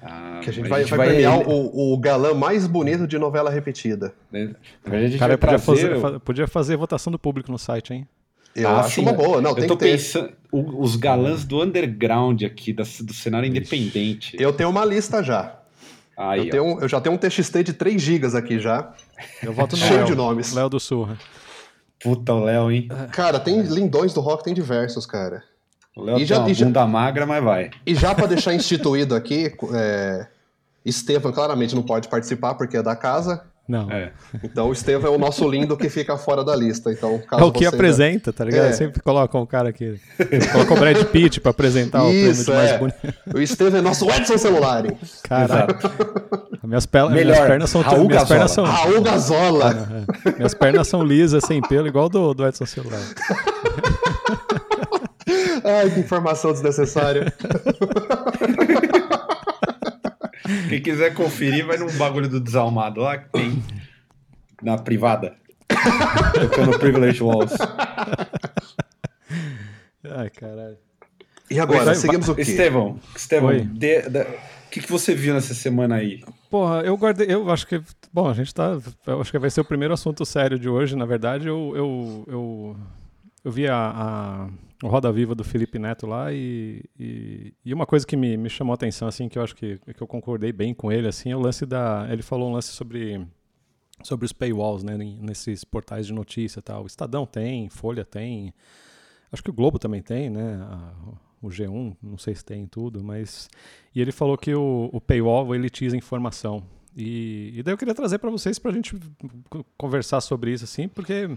[0.01, 3.17] Ah, Que a gente a vai, gente vai premiar o, o galã mais bonito de
[3.17, 4.13] novela repetida.
[4.33, 5.65] A gente Cara, podia trazer...
[5.89, 8.07] fazer, fa- podia fazer votação do público no site, hein?
[8.55, 9.01] Eu Ah, acho sim.
[9.01, 9.41] uma boa.
[9.41, 9.91] Não, Eu tem tô que ter.
[9.91, 14.35] pensando, o- os galãs do underground aqui, da- do cenário independente.
[14.39, 15.55] Eu tenho uma lista já.
[16.17, 18.91] Aí, eu, tenho, eu já tenho um TXT de 3 GB aqui já.
[19.41, 20.05] Eu voto no Cheio Léo.
[20.07, 20.51] de nomes.
[20.53, 21.17] Léo do Surra.
[22.01, 22.87] Puta, o Léo, hein?
[23.11, 25.43] Cara, tem lindões do rock, tem diversos, cara.
[25.95, 27.69] O Léo E tem já- uma e já- bunda magra, mas vai.
[27.85, 30.27] E já pra deixar instituído aqui, é,
[30.85, 33.43] Estevam claramente não pode participar porque é da casa.
[33.69, 33.89] Não.
[33.91, 34.11] É, É.
[34.43, 36.91] Então o Estevam é o nosso lindo que fica fora da lista.
[36.91, 38.65] Então, caso o que você- apresenta, tá ligado?
[38.65, 38.71] É.
[38.73, 39.99] Sempre colocam o cara aqui.
[40.51, 42.77] Coloca o Brad Pitt pra apresentar o prêmio Isso, de mais é.
[42.79, 42.97] bonito.
[43.33, 44.83] O Estevam é nosso Edson Celular.
[45.23, 45.69] Caralho.
[45.77, 45.91] Exato.
[46.63, 48.27] Minhas, pel- Melhor, minhas pernas são Raul minhas Gazola.
[48.35, 50.05] pernas são, Raul Gazola.
[50.25, 50.31] é.
[50.37, 52.99] minhas pernas são lisas, sem pelo, igual do, do Edson Celular.
[55.63, 57.31] Ai, que informação desnecessária.
[60.69, 63.63] Quem quiser conferir, vai num bagulho do desalmado lá que tem
[64.61, 65.35] na privada.
[66.33, 67.53] Tocando Privilege Walls.
[70.03, 70.77] Ai, caralho.
[71.49, 72.41] E agora, Vai- seguimos o quê?
[72.41, 73.61] Estevão, Estevão, Oi.
[73.61, 76.23] o que, que você viu nessa semana aí?
[76.49, 77.27] Porra, eu guardei.
[77.29, 77.81] Eu acho que.
[78.13, 78.77] Bom, a gente tá.
[79.05, 80.95] Eu acho que vai ser o primeiro assunto sério de hoje.
[80.95, 81.73] Na verdade, eu.
[81.75, 82.77] Eu, eu,
[83.43, 84.49] eu vi a, a-
[84.87, 88.71] Roda Viva do Felipe Neto lá e, e, e uma coisa que me, me chamou
[88.71, 91.35] a atenção, assim, que eu acho que, que eu concordei bem com ele, assim, é
[91.35, 92.07] o lance da.
[92.09, 93.25] Ele falou um lance sobre.
[94.01, 94.97] Sobre os paywalls, né?
[94.97, 96.83] Nesses portais de notícia e tal.
[96.83, 98.53] O Estadão tem, Folha tem.
[99.29, 100.55] Acho que o Globo também tem, né?
[100.61, 100.93] a-
[101.41, 103.49] o G1, não sei se tem tudo, mas.
[103.95, 106.63] E ele falou que o, o paywall elitiza informação.
[107.01, 108.93] E, e daí eu queria trazer para vocês para a gente
[109.49, 111.29] co- conversar sobre isso, assim, porque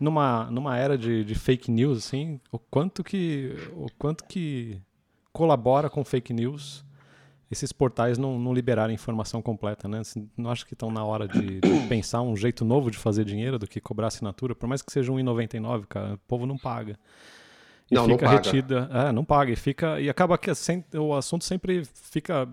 [0.00, 4.76] numa, numa era de, de fake news, assim, o quanto que o quanto que
[5.32, 6.84] colabora com fake news
[7.48, 10.00] esses portais não, não liberarem informação completa, né?
[10.00, 13.24] Assim, não acho que estão na hora de, de pensar um jeito novo de fazer
[13.24, 16.98] dinheiro do que cobrar assinatura, por mais que seja R$1,99, cara, o povo não paga.
[17.88, 18.44] E Não, não fica paga.
[18.44, 22.48] retida, é, não paga e fica e acaba que sem- o assunto sempre fica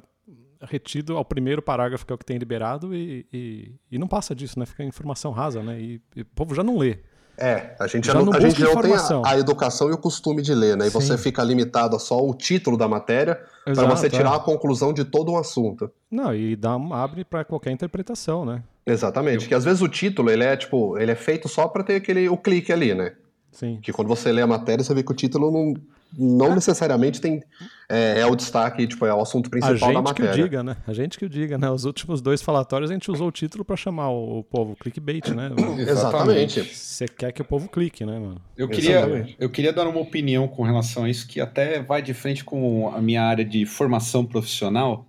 [0.62, 4.36] retido ao primeiro parágrafo que é o que tem liberado e, e, e não passa
[4.36, 4.66] disso, né?
[4.66, 5.80] Fica informação rasa, né?
[5.80, 7.00] E, e o povo já não lê.
[7.38, 9.98] É, a gente Já já não, não a gente tem a, a educação e o
[9.98, 10.88] costume de ler, né?
[10.88, 11.02] E Sim.
[11.02, 14.36] você fica limitado a só o título da matéria para você tirar é.
[14.36, 15.90] a conclusão de todo um assunto.
[16.10, 18.64] Não, e dá, abre para qualquer interpretação, né?
[18.86, 19.48] Exatamente.
[19.48, 22.30] Que às vezes o título, ele é tipo, ele é feito só para ter aquele
[22.30, 23.14] o clique ali, né?
[23.52, 23.80] Sim.
[23.82, 25.74] Que quando você lê a matéria, você vê que o título não,
[26.18, 27.44] não necessariamente tem
[27.90, 30.44] é, é o destaque, tipo, é o assunto A principal da gente que o matéria.
[30.44, 30.78] diga, né?
[30.88, 31.70] A gente que o diga, né?
[31.70, 35.28] Os últimos dois falatórios a gente usou o título para chamar o, o povo clickbait,
[35.30, 35.50] né?
[35.88, 36.64] Exatamente.
[36.64, 38.42] Você quer que o povo clique, né, mano?
[38.56, 39.36] Eu queria, Exatamente.
[39.40, 42.90] eu queria dar uma opinião com relação a isso que até vai de frente com
[42.96, 45.06] a minha área de formação profissional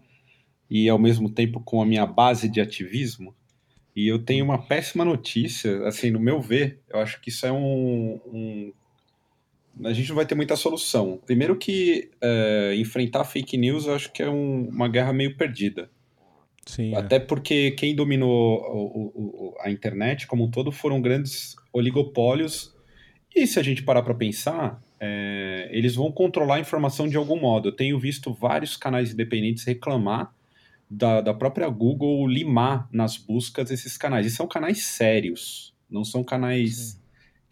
[0.69, 3.35] e ao mesmo tempo com a minha base de ativismo.
[3.95, 7.53] E eu tenho uma péssima notícia, assim, no meu ver, eu acho que isso é
[7.53, 8.19] um.
[8.27, 8.73] um-
[9.85, 11.21] a gente não vai ter muita solução.
[11.25, 15.91] Primeiro que é, enfrentar fake news eu acho que é um- uma guerra meio perdida.
[16.65, 16.95] Sim.
[16.95, 16.99] é.
[16.99, 19.13] Até porque quem dominou o-
[19.49, 22.73] o- a internet como um todo foram grandes oligopólios.
[23.35, 27.41] E se a gente parar para pensar, é, eles vão controlar a informação de algum
[27.41, 27.69] modo.
[27.69, 30.33] Eu tenho visto vários canais independentes reclamar
[30.89, 34.27] da, da própria Google limar nas buscas esses canais.
[34.27, 37.01] E são canais sérios, não são canais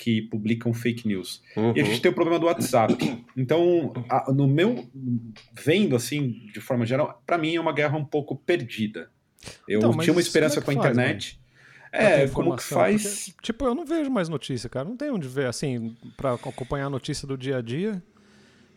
[0.02, 1.42] que publicam fake news.
[1.56, 1.72] Uhum.
[1.76, 2.94] E a gente tem o problema do WhatsApp.
[3.36, 4.88] Então, a- no meu
[5.52, 9.10] vendo assim, de forma geral, para mim é uma guerra um pouco perdida.
[9.68, 11.40] Eu Então, tinha uma esperança é com a faz, internet.
[11.92, 13.30] Ter É, como que faz?
[13.30, 14.88] porque, tipo, eu não vejo mais notícia, cara.
[14.88, 18.02] Não tem onde ver, assim, pra acompanhar a notícia do dia a dia.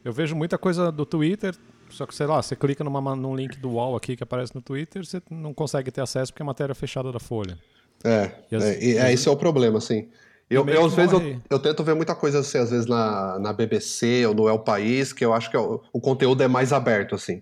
[0.04, 1.56] Eu vejo muita coisa do Twitter,
[1.90, 4.62] só que, sei lá, você clica numa, num link do UOL aqui que aparece no
[4.62, 7.58] Twitter, você não consegue ter acesso porque é matéria fechada da Folha.
[8.04, 10.10] É, as, é, é esse é o problema, assim.
[10.54, 13.54] Eu, eu às vezes, eu, eu, tento ver muita coisa, assim, às vezes na, na
[13.54, 16.72] BBC ou no El País, que eu acho que é o, o conteúdo é mais
[16.72, 17.42] aberto, assim.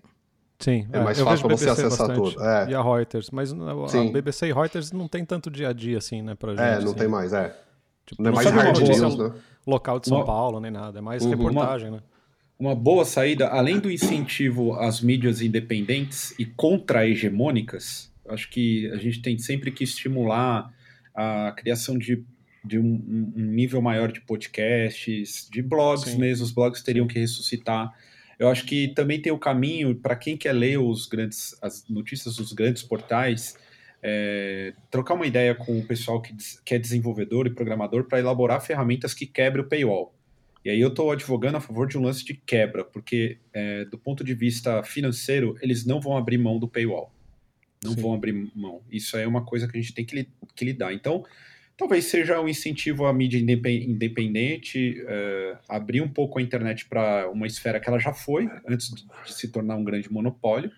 [0.58, 2.44] Sim, é, é mais fácil para você acessar bastante, tudo.
[2.44, 2.70] É.
[2.70, 6.22] E a Reuters, mas a BBC e Reuters não tem tanto dia a dia, assim,
[6.22, 6.66] né, pra é, gente.
[6.66, 6.94] É, não assim.
[6.94, 7.56] tem mais, é.
[8.06, 9.32] Tipo, não é mais hard news, né?
[9.66, 10.24] Local de São uma...
[10.24, 11.30] Paulo, nem nada, é mais uhum.
[11.30, 12.00] reportagem, né?
[12.58, 19.20] Uma boa saída, além do incentivo às mídias independentes e contra-hegemônicas, acho que a gente
[19.20, 20.72] tem sempre que estimular
[21.14, 22.24] a criação de,
[22.64, 26.18] de um, um nível maior de podcasts, de blogs Sim.
[26.18, 26.44] mesmo.
[26.44, 27.92] Os blogs teriam que ressuscitar.
[28.38, 32.36] Eu acho que também tem o caminho para quem quer ler os grandes, as notícias
[32.36, 33.56] dos grandes portais,
[34.02, 38.60] é, trocar uma ideia com o pessoal que, que é desenvolvedor e programador para elaborar
[38.60, 40.12] ferramentas que quebrem o paywall.
[40.64, 43.98] E aí eu estou advogando a favor de um lance de quebra, porque é, do
[43.98, 47.12] ponto de vista financeiro, eles não vão abrir mão do paywall.
[47.82, 48.00] Não Sim.
[48.00, 48.80] vão abrir mão.
[48.90, 50.92] Isso é uma coisa que a gente tem que, que lidar.
[50.92, 51.24] Então,
[51.76, 57.46] talvez seja um incentivo à mídia independente, é, abrir um pouco a internet para uma
[57.46, 60.70] esfera que ela já foi, antes de se tornar um grande monopólio.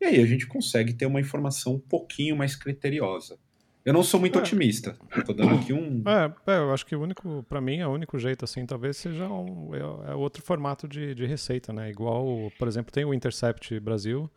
[0.00, 3.38] E aí a gente consegue ter uma informação um pouquinho mais criteriosa.
[3.84, 4.42] Eu não sou muito é.
[4.42, 4.96] otimista.
[5.16, 6.02] Estou dando aqui um.
[6.06, 8.98] É, é, eu acho que o único, para mim, é o único jeito, assim, talvez
[8.98, 11.88] seja um, é, é outro formato de, de receita, né?
[11.88, 14.30] Igual, por exemplo, tem o Intercept Brasil.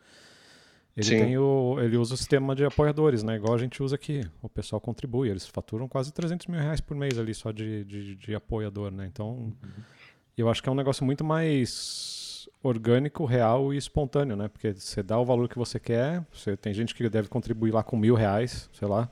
[0.96, 3.38] Ele, tem o, ele usa o sistema de apoiadores, né?
[3.38, 4.22] Igual a gente usa aqui.
[4.42, 5.30] O pessoal contribui.
[5.30, 9.06] Eles faturam quase 300 mil reais por mês ali só de, de, de apoiador, né?
[9.06, 9.54] Então, uhum.
[10.38, 14.50] eu acho que é um negócio muito mais orgânico, real e espontâneo, né?
[14.50, 16.26] Porque você dá o valor que você quer.
[16.34, 19.10] Você, tem gente que deve contribuir lá com mil reais, sei lá.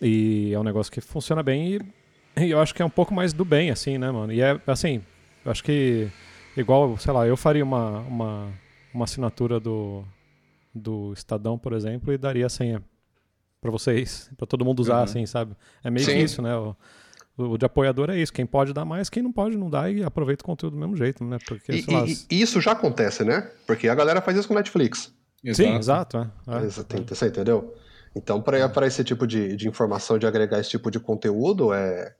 [0.00, 1.76] E é um negócio que funciona bem
[2.36, 4.32] e, e, eu acho que é um pouco mais do bem, assim, né, mano?
[4.32, 5.00] E é, assim,
[5.44, 6.08] eu acho que
[6.56, 8.52] igual, sei lá, eu faria uma, uma,
[8.92, 10.04] uma assinatura do,
[10.74, 12.82] do Estadão, por exemplo, e daria a senha
[13.60, 15.02] para vocês, para todo mundo usar, uhum.
[15.04, 15.54] assim, sabe?
[15.84, 16.18] É meio Sim.
[16.18, 16.56] isso, né?
[16.56, 16.76] O,
[17.36, 18.32] o de apoiador é isso.
[18.32, 20.96] Quem pode dar mais, quem não pode não dá e aproveita o conteúdo do mesmo
[20.96, 21.38] jeito, né?
[21.46, 23.50] Porque, e, lá, e, e isso já acontece, né?
[23.66, 25.14] Porque a galera faz isso com Netflix.
[25.54, 26.18] Sim, exato.
[26.46, 26.68] É, é.
[26.68, 27.74] Você entendeu?
[28.14, 28.86] Então, para é.
[28.86, 32.14] esse tipo de, de informação, de agregar esse tipo de conteúdo, é.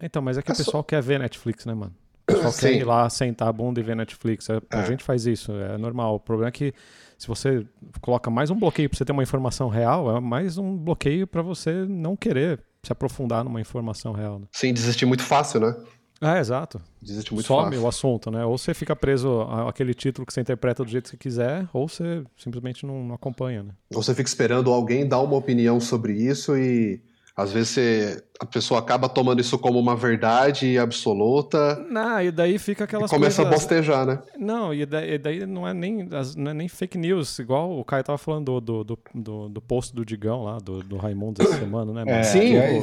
[0.00, 0.82] Então, mas é que é o pessoal só...
[0.82, 1.94] quer ver Netflix, né, mano?
[2.52, 2.60] Sim.
[2.60, 4.48] quer ir lá, sentar a bunda e ver Netflix.
[4.50, 4.86] A, é.
[4.86, 6.16] gente faz isso, é normal.
[6.16, 6.74] O problema é que
[7.18, 7.66] se você
[8.00, 11.42] coloca mais um bloqueio para você ter uma informação real, é mais um bloqueio para
[11.42, 14.38] você não querer se aprofundar numa informação real.
[14.38, 14.46] Né?
[14.52, 15.76] Sim, desistir muito fácil, né?
[16.22, 16.80] É, exato.
[17.00, 17.82] Desiste muito Some fácil.
[17.82, 18.44] o assunto, né?
[18.44, 22.22] Ou você fica preso àquele título que você interpreta do jeito que quiser, ou você
[22.36, 23.72] simplesmente não, não acompanha, né?
[23.94, 27.00] Ou você fica esperando alguém dar uma opinião sobre isso e
[27.36, 31.76] às vezes você, a pessoa acaba tomando isso como uma verdade absoluta.
[31.90, 33.52] Não, e daí fica aquelas e começa coisas...
[33.52, 34.18] a bostejar, né?
[34.38, 37.84] Não, e daí, e daí, não, é nem, não é nem fake news, igual o
[37.84, 41.58] Caio tava falando do, do, do, do post do Digão lá, do, do Raimundo essa
[41.58, 42.20] semana, né?
[42.20, 42.82] É, Sim, é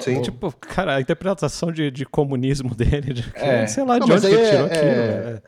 [0.00, 0.20] Sim.
[0.20, 3.66] Tipo, cara, a interpretação de, de comunismo dele, de, é.
[3.66, 4.84] sei lá, não, de onde ele é, tirou aquilo.
[4.84, 5.42] É,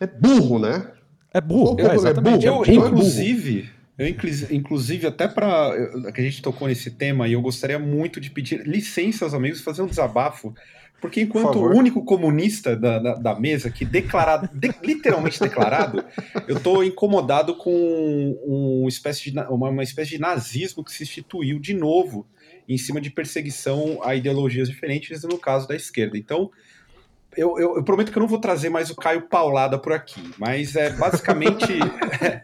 [0.00, 0.86] é, burro, né?
[1.32, 2.46] É burro, é, exatamente.
[2.46, 4.08] Eu, inclusive, eu,
[4.50, 5.72] inclusive, até para
[6.12, 9.60] que a gente tocou nesse tema, e eu gostaria muito de pedir licença aos amigos
[9.60, 10.52] fazer um desabafo.
[11.00, 16.02] Porque enquanto o único comunista da, da, da, mesa que declarado, de, literalmente declarado,
[16.48, 21.74] eu estou incomodado com espécie de, uma, uma espécie de nazismo que se instituiu de
[21.74, 22.26] novo
[22.66, 26.16] em cima de perseguição a ideologias diferentes, no caso da esquerda.
[26.16, 26.50] Então,
[27.36, 30.22] eu, eu, eu, prometo que eu não vou trazer mais o Caio Paulada por aqui,
[30.38, 31.72] mas é basicamente.
[32.20, 32.42] é,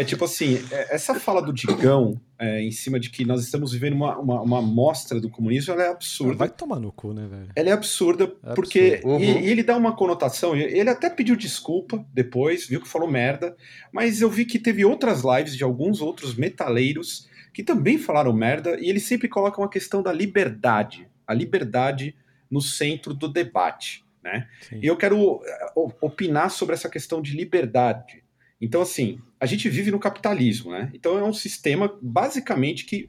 [0.00, 3.72] é, tipo assim: é, essa fala do Digão é, em cima de que nós estamos
[3.72, 6.36] vivendo uma, uma, uma mostra do comunismo, ela é absurda.
[6.36, 7.48] Vai tomar no cu, né, velho?
[7.54, 9.00] Ela é absurda, é porque.
[9.04, 9.20] Uhum.
[9.20, 13.56] E, e, ele dá uma conotação, ele até pediu desculpa depois, viu que falou merda,
[13.92, 18.78] mas eu vi que teve outras lives de alguns outros metaleiros que também falaram merda,
[18.80, 22.14] e eles sempre colocam a questão da liberdade, a liberdade
[22.50, 24.04] no centro do debate.
[24.22, 24.48] Né?
[24.72, 28.22] E eu quero eh, opinar sobre essa questão de liberdade.
[28.60, 30.90] Então, assim, a gente vive no capitalismo, né?
[30.92, 33.08] Então é um sistema basicamente que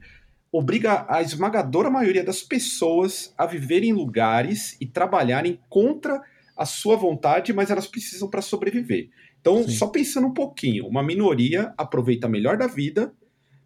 [0.50, 6.22] obriga a esmagadora maioria das pessoas a viverem em lugares e trabalharem contra
[6.56, 9.08] a sua vontade, mas elas precisam para sobreviver.
[9.40, 9.70] Então, Sim.
[9.70, 13.12] só pensando um pouquinho, uma minoria aproveita melhor da vida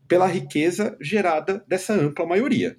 [0.09, 2.77] pela riqueza gerada dessa ampla maioria.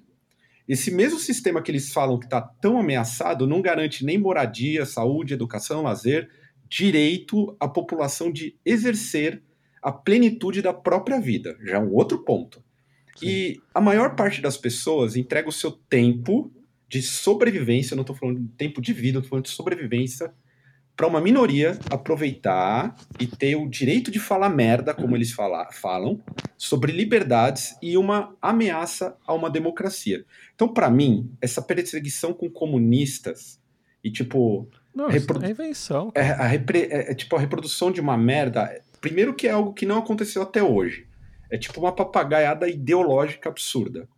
[0.68, 5.32] Esse mesmo sistema que eles falam que está tão ameaçado não garante nem moradia, saúde,
[5.32, 6.28] educação, lazer,
[6.68, 9.42] direito à população de exercer
[9.82, 11.56] a plenitude da própria vida.
[11.64, 12.62] Já é um outro ponto.
[13.16, 13.26] Sim.
[13.26, 16.52] E a maior parte das pessoas entrega o seu tempo
[16.88, 20.32] de sobrevivência, eu não estou falando de tempo de vida, estou falando de sobrevivência,
[20.98, 26.20] para uma minoria aproveitar e ter o direito de falar merda, como eles fala, falam,
[26.56, 30.24] sobre liberdades e uma ameaça a uma democracia.
[30.56, 33.60] Então, para mim, essa perseguição com comunistas
[34.02, 34.68] e tipo.
[34.92, 36.10] Não, Repro- é invenção.
[36.16, 38.82] É, a repre- é- é tipo a reprodução de uma merda.
[39.00, 41.06] Primeiro que é algo que não aconteceu até hoje.
[41.48, 44.08] É tipo uma papagaiada ideológica absurda.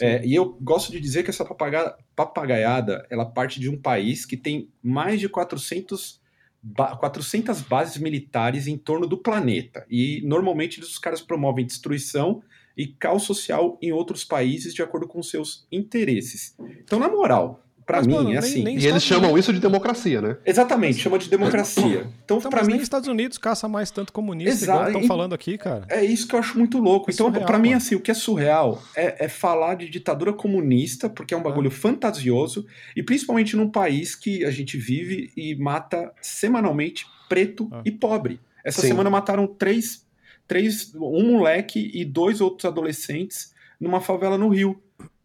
[0.00, 4.24] É, e eu gosto de dizer que essa papaga- papagaiada ela parte de um país
[4.24, 6.21] que tem mais de 400,
[6.62, 9.84] ba 400 bases militares em torno do planeta.
[9.90, 12.42] E normalmente os caras promovem destruição
[12.76, 16.56] e caos social em outros países de acordo com seus interesses.
[16.82, 18.62] Então, na moral, pra Mas, mim, mano, é nem- assim.
[18.62, 20.36] nem- E eles chamam isso de democracia, né?
[20.46, 22.06] Exatamente, chama de democracia.
[22.24, 24.86] Então, Então, pra mas mim, nem os Estados Unidos caça mais tanto comunista Exato, igual
[24.88, 25.84] estão falando aqui, cara.
[25.88, 27.10] É isso que eu acho muito louco.
[27.10, 31.08] É então, pra mim, assim, o que é surreal é, é falar de ditadura comunista,
[31.08, 32.66] porque é um bagulho fantasioso,
[32.96, 37.82] e principalmente num país que a gente vive e mata semanalmente preto Ah.
[37.84, 38.40] e pobre.
[38.64, 38.88] Essa Sim.
[38.88, 40.06] semana mataram três,
[40.46, 44.80] três, um moleque e dois outros adolescentes numa favela no Rio.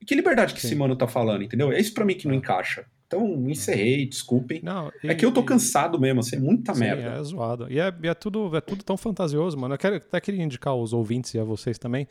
[0.08, 0.68] E que liberdade que Sim.
[0.68, 1.72] esse mano tá falando, entendeu?
[1.72, 2.38] É isso pra mim que não Ah.
[2.38, 2.86] encaixa.
[3.08, 4.60] Então, encerrei, desculpem.
[4.62, 7.04] Não, É que eu tô e- cansado mesmo, assim, é muita Sim, merda.
[7.04, 7.68] é zoado.
[7.70, 9.74] E é, e é tudo, é tudo tão fantasioso, mano.
[9.76, 12.06] Eu quero, até queria indicar aos ouvintes e a vocês também.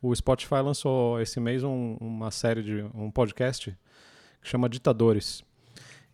[0.00, 3.70] O Spotify lançou esse mês um- uma série de um podcast
[4.42, 5.42] que chama Ditadores.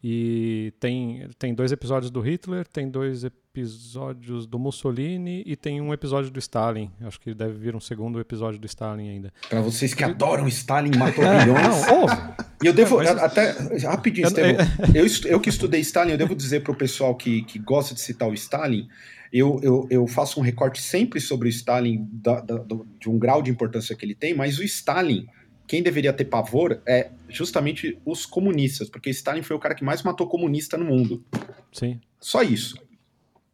[0.03, 5.93] E tem, tem dois episódios do Hitler, tem dois episódios do Mussolini e tem um
[5.93, 6.91] episódio do Stalin.
[7.03, 9.33] Acho que deve vir um segundo episódio do Stalin ainda.
[9.51, 11.87] Pra vocês que adoram Stalin, matou bilhões.
[11.87, 12.15] não, ouve.
[12.63, 13.51] E eu devo, Mas- até,
[13.87, 17.59] rapidinho, Eu- Estevão, eu, eu que estudei Stalin, eu devo dizer pro pessoal que, que
[17.59, 18.89] gosta de citar o Stalin,
[19.33, 23.19] eu, eu, eu faço um recorte sempre sobre o Stalin, da- da- do- de um
[23.19, 25.27] grau de importância que ele tem, mas o Stalin,
[25.69, 30.03] quem deveria ter pavor é justamente os comunistas, porque Stalin foi o cara que mais
[30.03, 31.23] matou comunista no mundo.
[31.73, 32.01] Sim.
[32.19, 32.77] Só isso.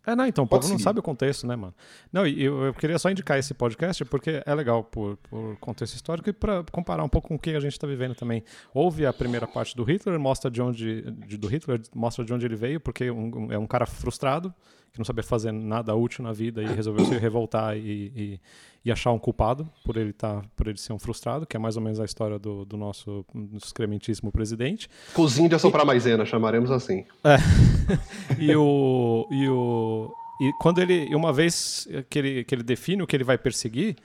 [0.06, 1.74] É, não, então, o povo não sabe o contexto, né, mano?
[2.12, 5.94] Não, e eu, eu queria só indicar esse podcast porque é legal por, por contexto
[5.94, 8.44] histórico e para comparar um pouco com o que a gente está vivendo também.
[8.74, 12.44] Houve a primeira parte do Hitler, mostra de onde de- do Hitler, mostra de onde
[12.44, 14.52] ele veio, porque um- é um cara frustrado
[14.94, 18.40] que não sabia fazer nada útil na vida e resolveu se revoltar e, e,
[18.84, 21.76] e achar um culpado por ele tá, por ele ser um frustrado, que é mais
[21.76, 23.26] ou menos a história do, do nosso
[23.56, 24.88] excrementíssimo presidente.
[25.12, 27.04] Cozinho de assoprar maisena, chamaremos assim.
[28.38, 29.28] E o.
[29.30, 30.14] E o.
[30.40, 31.12] E quando ele.
[31.14, 33.96] Uma vez que ele, que ele define o que ele vai perseguir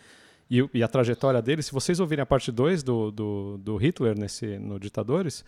[0.50, 4.18] e, e a trajetória dele, se vocês ouvirem a parte 2 do, do, do Hitler
[4.18, 5.46] nesse, no Ditadores,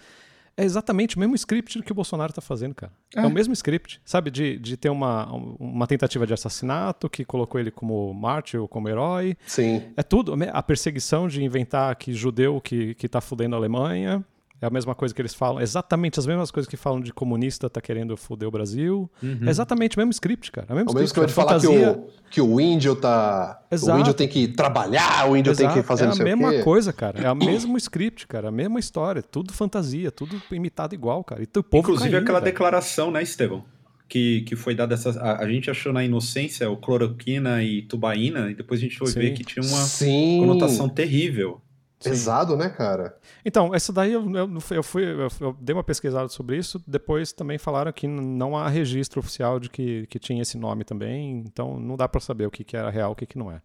[0.58, 2.92] é exatamente o mesmo script que o Bolsonaro tá fazendo, cara.
[3.16, 3.26] É, É.
[3.26, 4.30] o mesmo script, sabe?
[4.30, 8.88] De, de ter uma, uma tentativa de assassinato que colocou ele como mártir ou como
[8.90, 9.36] herói.
[9.46, 9.84] Sim.
[9.96, 10.34] É tudo.
[10.52, 14.24] A perseguição de inventar que judeu que, que tá fudendo a Alemanha.
[14.62, 15.60] É a mesma coisa que eles falam.
[15.60, 19.10] Exatamente as mesmas coisas que falam de comunista tá querendo foder o Brasil.
[19.46, 20.68] É exatamente o mesmo script, cara.
[20.70, 21.14] É o mesmo É o mesmo script.
[21.14, 23.60] que eu de falar que o, que o índio tá.
[23.72, 23.98] Exato.
[23.98, 25.88] O índio tem que trabalhar, o índio tem que Exato.
[25.88, 26.64] fazer é não a sei o mesma quê.
[26.64, 27.20] coisa, cara.
[27.20, 28.50] É o mesmo script, cara.
[28.50, 29.24] A mesma história.
[29.24, 31.42] Tudo fantasia, tudo imitado igual, cara.
[31.42, 32.52] E o povo Inclusive caindo, aquela velho.
[32.52, 33.66] declaração, né, Estevão?
[34.08, 35.10] Que, que foi dada essa.
[35.22, 39.08] A, a gente achou na inocência o cloroquina e tubaína, e depois a gente foi
[39.08, 39.20] Sim.
[39.22, 40.38] ver que tinha uma Sim.
[40.42, 41.62] conotação terrível.
[42.10, 43.16] Pesado, né, cara?
[43.46, 46.82] Então, essa daí eu, eu, eu fui, eu, eu dei uma pesquisada sobre isso.
[46.88, 51.40] Depois também falaram que não há registro oficial de que, que tinha esse nome também.
[51.46, 53.62] Então não dá pra saber o que, que era real, o que, que não é.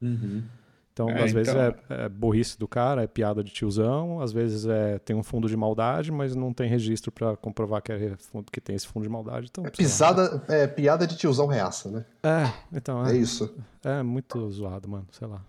[0.92, 4.32] Então, É, às vezes então- é, é burrice do cara, é piada de tiozão, às
[4.32, 8.16] vezes é, tem um fundo de maldade, mas não tem registro pra comprovar que, é,
[8.16, 9.48] fundo- que tem esse fundo de maldade.
[9.50, 9.70] Então, lá.
[9.70, 12.04] Pisada, é, piada de tiozão reaça, né?
[12.22, 13.54] É, então É é, isso.
[13.84, 15.06] é muito zoado, mano.
[15.12, 15.42] Sei lá.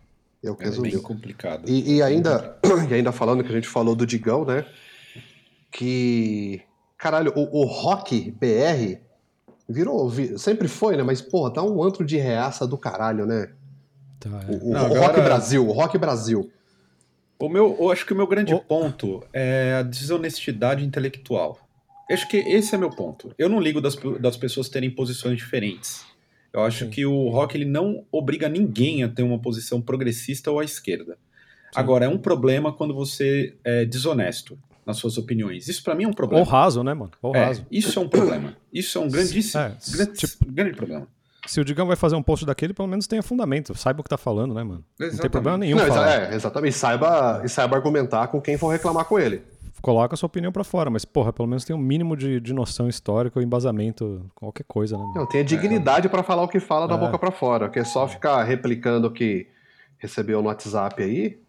[0.47, 1.01] É o que É bem resumiu.
[1.01, 1.67] complicado.
[1.69, 2.57] E, e ainda,
[2.89, 4.65] e ainda falando que a gente falou do Digão, né?
[5.71, 6.61] Que.
[6.97, 8.97] Caralho, o, o rock BR
[9.69, 10.09] virou.
[10.09, 11.03] vi- sempre foi, né?
[11.03, 13.51] Mas, porra, tá um antro de reaça do caralho, né?
[14.19, 14.51] Tá, é.
[14.51, 16.51] O, o- Não, o agora- Rock Brasil, o Rock Brasil.
[17.39, 21.59] O meu, eu acho que o meu grande O- ponto é a desonestidade intelectual.
[22.09, 23.31] Eu acho que esse é meu ponto.
[23.37, 26.03] Eu não ligo das, das pessoas terem posições diferentes.
[26.57, 26.89] Eu acho Sim.
[26.91, 31.17] que o rock ele não obriga ninguém a ter uma posição progressista ou à esquerda.
[31.75, 35.67] Agora, é um problema quando você é desonesto nas suas opiniões.
[35.67, 36.45] Isso pra mim é um Ou problema.
[36.45, 37.11] raso, né, mano?
[37.21, 37.65] Ou É, raso.
[37.69, 38.55] isso é um problema.
[38.73, 41.07] Isso é um grandíssimo, É, grande, tipo- grande problema.
[41.45, 43.73] Se o Digão vai fazer um post daquele, pelo menos tenha fundamento.
[43.77, 44.79] Saiba o que tá falando, né, mano?
[44.79, 45.31] Não tem Exatamente.
[45.31, 46.31] problema nenhum Não, falar.
[46.31, 46.73] é, exatamente.
[46.73, 49.43] E saiba, e saiba argumentar com quem for reclamar com ele.
[49.87, 52.51] Coloca a sua opinião pra fora, mas, porra, pelo menos tem um mínimo de, de
[52.51, 55.01] noção histórica ou embasamento, qualquer coisa, né?
[55.03, 55.15] mano?
[55.15, 56.97] Não, tenha dignidade pra falar o que fala da É.
[56.97, 57.69] boca pra fora.
[57.69, 59.47] Que é só ficar replicando o que
[59.97, 61.39] recebeu no WhatsApp aí,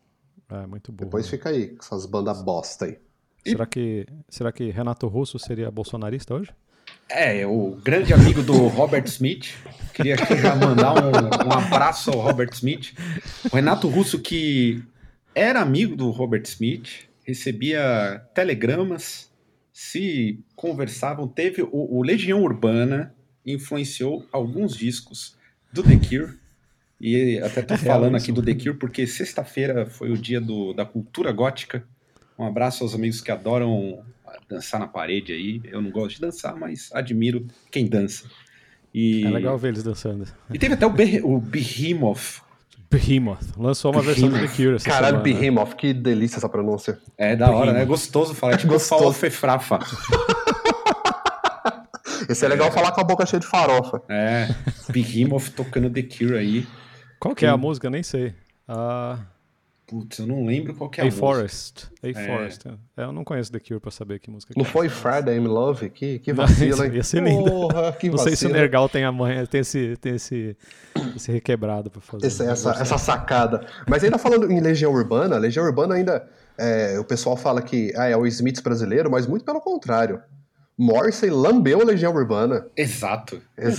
[0.52, 1.04] É, muito bom.
[1.04, 2.96] depois fica aí, com essas bandas bosta aí.
[3.44, 6.52] Será que, será que Renato Russo seria bolsonarista hoje?
[7.10, 9.48] É, o grande amigo do Robert Smith.
[9.92, 12.92] Queria aqui já mandar um, um abraço ao Robert Smith.
[13.50, 14.80] O Renato Russo, que
[15.34, 19.30] era amigo do Robert Smith, recebia telegramas,
[19.70, 21.28] se conversavam.
[21.28, 23.14] Teve o, o Legião Urbana,
[23.44, 25.36] influenciou alguns discos
[25.70, 26.38] do The Cure.
[26.98, 30.72] E até tô É falando aqui do The Cure porque sexta-feira foi o dia do,
[30.72, 31.84] da cultura gótica.
[32.38, 34.02] Um abraço aos amigos que adoram
[34.48, 35.60] dançar na parede aí.
[35.64, 38.24] Eu não gosto de dançar, mas admiro quem dança.
[38.94, 40.24] E, É legal ver eles dançando.
[40.52, 42.40] e teve até o, Beh- o Behemoth.
[42.90, 43.40] Behemoth.
[43.56, 45.22] Lançou uma versão do The Cure essa Caralho, semana.
[45.22, 46.98] Behemoth, que delícia essa pronúncia.
[47.16, 47.82] É da hora, né?
[47.82, 48.54] É gostoso falar.
[48.54, 49.00] É tipo Gostoso.
[49.00, 49.78] falofefrafa.
[52.28, 54.02] Esse é legal falar com a boca cheia de farofa.
[54.08, 54.48] É,
[54.90, 56.66] Behemoth tocando The Cure aí.
[57.18, 57.88] Qual que é a música?
[57.88, 58.34] Nem sei.
[58.66, 59.18] Ah,
[59.88, 61.26] Putz, eu não lembro qual que é a A música.
[61.26, 61.88] Forest.
[62.02, 62.68] A Forest.
[62.94, 64.68] É, eu não conheço The Cure pra saber que música que Não é.
[64.70, 65.88] foi Friday I'm Love?
[65.88, 66.92] Que, que Não, vacilo, hein?
[66.94, 67.50] ia ser lindo.
[67.50, 68.50] Porra, que Não sei se o.
[68.50, 70.54] Nergal tem a manha, tem esse, tem esse,
[71.16, 72.26] esse requebrado pra fazer.
[72.26, 73.66] Esse- essa, essa sacada.
[73.88, 76.28] Mas ainda falando em Legião Urbana, Legião Urbana ainda.
[76.58, 80.20] é, o pessoal fala que ah, é o Smith brasileiro, mas muito pelo contrário.
[80.76, 82.66] Morrissey lambeu a Legião Urbana.
[82.76, 83.40] Exato.
[83.56, 83.72] Exatamente.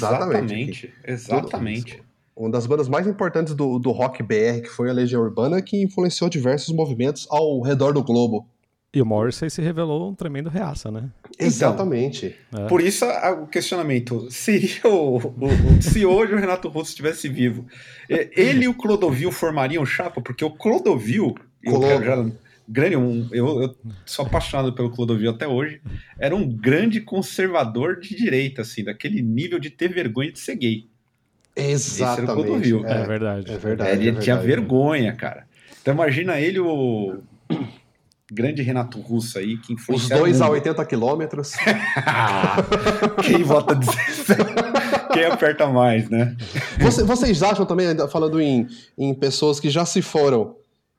[0.58, 0.93] Exatamente.
[1.06, 2.04] Exatamente.
[2.39, 5.84] Uma das bandas mais importantes do, do rock BR, que foi a Legião Urbana, que
[5.84, 8.47] influenciou diversos movimentos ao redor do globo.
[8.93, 11.10] E o Morrissey se revelou um tremendo reaça, né?
[11.38, 12.36] Exatamente.
[12.58, 12.65] É.
[12.67, 17.65] Por isso a- o questionamento: seria o, o- se hoje o Renato Russo estivesse vivo,
[18.10, 20.21] ele e o Clodovil formariam chapa?
[20.21, 21.88] Porque o Clodovil, eu Clodo.
[21.88, 22.32] quero já,
[22.67, 23.75] grande, um, eu, eu
[24.06, 25.82] sou apaixonado pelo Clodovil até hoje,
[26.17, 30.88] era um grande conservador de direita, assim, daquele nível de ter vergonha de ser gay.
[31.60, 32.34] Exatamente.
[32.34, 32.86] Clodovil.
[32.86, 33.52] É, verdade.
[33.52, 33.91] É verdade.
[33.91, 34.48] ele é tinha verdade.
[34.48, 35.45] vergonha, cara.
[35.82, 37.19] Então imagina ele, o
[38.32, 40.56] grande Renato Russo aí, que Os influenciaram dois o a mundo.
[40.56, 41.54] 80 quilômetros.
[43.26, 44.38] Quem vota 16?
[45.13, 46.36] Quem aperta mais, né?
[46.80, 48.67] Você- vocês acham também, falando em,
[48.98, 50.56] em pessoas que já se foram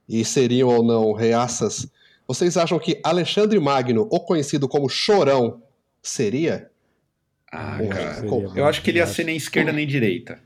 [0.09, 1.87] e seriam ou não reaças,
[2.27, 5.63] vocês acham que Alexandre Magno, ou conhecido como Chorão,
[6.03, 6.69] seria?
[7.53, 8.15] Ah, Porra, cara.
[8.15, 10.39] seria Eu acho que ele ia ser nem esquerda nem direita.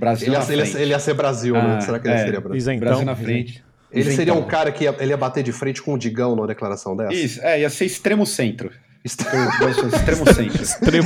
[0.00, 0.82] Brasil Ele ia, na ele ia- frente.
[0.82, 1.76] ele ia ser Brasil, né?
[1.76, 2.24] Ah, Será que ele é.
[2.24, 2.56] seria Brasil?
[2.58, 2.80] Isentão.
[2.88, 3.64] Brasil na frente.
[3.92, 4.16] Ele Isentão.
[4.16, 6.96] seria um cara que ia, ele ia bater de frente com o Digão numa declaração
[6.96, 7.12] dessa?
[7.14, 8.70] Isso, é, ia ser extremo centro.
[9.04, 9.88] Extremo, centro.
[9.88, 10.62] Extremo centro.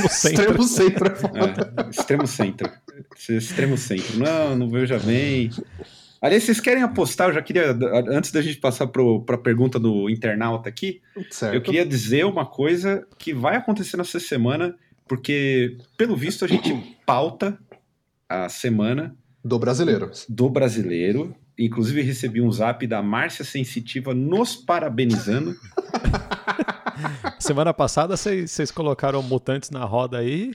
[0.08, 1.06] extremo centro.
[1.06, 1.72] é foda.
[1.76, 2.70] É, extremo centro.
[3.28, 4.18] Extremo centro.
[4.18, 5.50] Não, não veja bem.
[6.20, 7.28] Aliás, vocês querem apostar?
[7.28, 7.76] Eu já queria,
[8.10, 9.02] antes da gente passar para
[9.34, 11.54] a pergunta do internauta aqui, Certo.
[11.54, 14.74] eu queria dizer uma coisa que vai acontecer nessa semana,
[15.06, 17.56] porque, pelo visto, a gente pauta
[18.28, 20.10] a semana Do brasileiro.
[20.28, 21.34] do brasileiro.
[21.58, 25.54] Inclusive, recebi um zap da Márcia Sensitiva nos parabenizando.
[27.38, 30.52] Semana passada vocês colocaram mutantes na roda aí.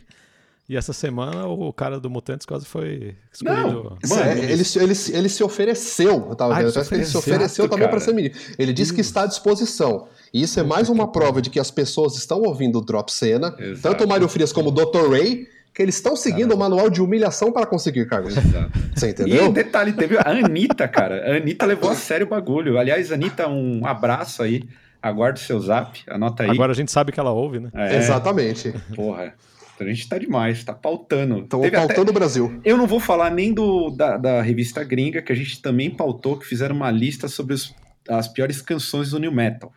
[0.68, 3.98] E essa semana o cara do Mutantes quase foi escolhido.
[4.04, 6.84] Isso Mano, é, ele, se- ele, se- ele se ofereceu, eu tava Ah, vendo, ele
[6.84, 7.66] se ele se ofereceu.
[7.66, 8.36] Exato, também para ser menino.
[8.58, 10.08] Ele disse que está à disposição.
[10.32, 13.56] E isso é mais uma prova de que as pessoas estão ouvindo o Drop Cena,
[13.58, 13.82] Exato.
[13.82, 15.10] tanto o Mário Frias como o Dr.
[15.10, 18.36] Ray, que eles estão seguindo o manual de humilhação para conseguir cargos.
[18.36, 18.72] Exato.
[18.96, 19.52] Você E entendeu?
[19.52, 21.32] detalhe, teve a Anitta, cara.
[21.34, 22.78] A Anitta levou a sério o bagulho.
[22.78, 24.64] Aliás, Anitta, um abraço aí.
[25.02, 26.50] Aguarde o seu zap, anota aí.
[26.50, 27.70] Agora a gente sabe que ela ouve, né?
[27.74, 28.74] É, Exatamente.
[28.96, 29.34] Porra.
[29.80, 31.40] A gente tá demais, tá pautando.
[31.40, 32.60] Estão Teve até- pautando o Brasil.
[32.66, 36.36] Eu não vou falar nem do, da, da revista gringa, que a gente também pautou,
[36.38, 37.74] que fizeram uma lista sobre os-
[38.10, 39.72] as piores canções do New Metal.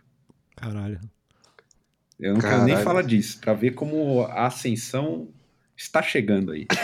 [0.57, 0.98] Caralho.
[2.18, 2.85] Eu não quero nem Caralho.
[2.85, 5.28] falar disso, pra ver como a ascensão
[5.83, 6.66] está chegando aí.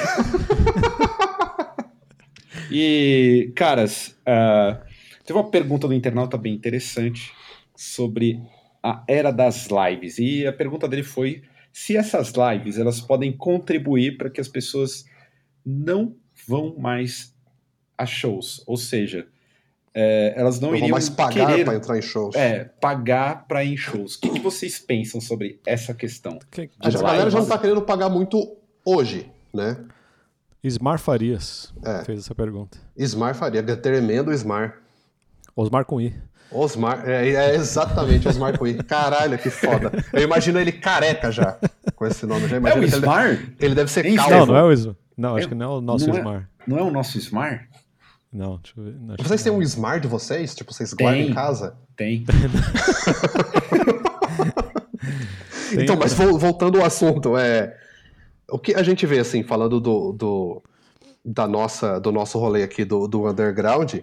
[2.71, 4.81] e, caras, ah,
[5.25, 7.33] teve uma pergunta do internauta bem interessante
[7.77, 8.41] sobre
[8.83, 10.19] a era das lives.
[10.19, 15.05] E a pergunta dele foi se essas lives elas podem contribuir para que as pessoas
[15.65, 16.15] não
[16.47, 17.35] vão mais
[17.97, 18.63] a shows.
[18.67, 19.27] Ou seja,
[19.95, 22.35] é, elas não Não iriam mais pagar querer para entrar em shows.
[22.37, 24.17] é, pagar para ir em shows.
[24.17, 26.39] O que, que vocês pensam sobre essa questão?
[26.51, 27.49] Que, A de galera já não lives?
[27.49, 28.57] tá querendo pagar muito
[28.88, 29.77] hoje, né?
[30.62, 32.05] Ismar Farias É.
[32.05, 32.79] fez essa pergunta.
[32.96, 34.75] Ismar faria, tremendo Ismar.
[35.54, 36.15] Osmar com I.
[36.50, 38.75] Osmar, é, é exatamente Osmar Cui.
[38.83, 39.92] Caralho, que foda.
[40.13, 41.58] Eu imagino ele careca já,
[41.94, 42.44] com esse nome.
[42.44, 43.38] Eu já É o que ele, Smar?
[43.60, 44.31] ele deve ser Hein, calvo.
[44.35, 44.96] Não, não é o Ismar.
[45.17, 46.48] Não, acho Eu- que não é o nosso não é- Ismar.
[46.67, 47.69] Não é o nosso Smar?
[48.33, 48.94] Não, deixa eu ver.
[49.00, 50.54] Não, Vocês têm um Smart de vocês?
[50.54, 51.31] Tipo, vocês guardam Tem.
[51.31, 51.77] em casa?
[51.96, 52.25] Tem.
[52.25, 52.37] Tem-
[55.73, 57.77] Então, mas vol- voltando ao assunto, é
[58.51, 60.63] o que a gente vê assim, falando do, do
[61.25, 63.96] da nossa do nosso rolê aqui do, do underground,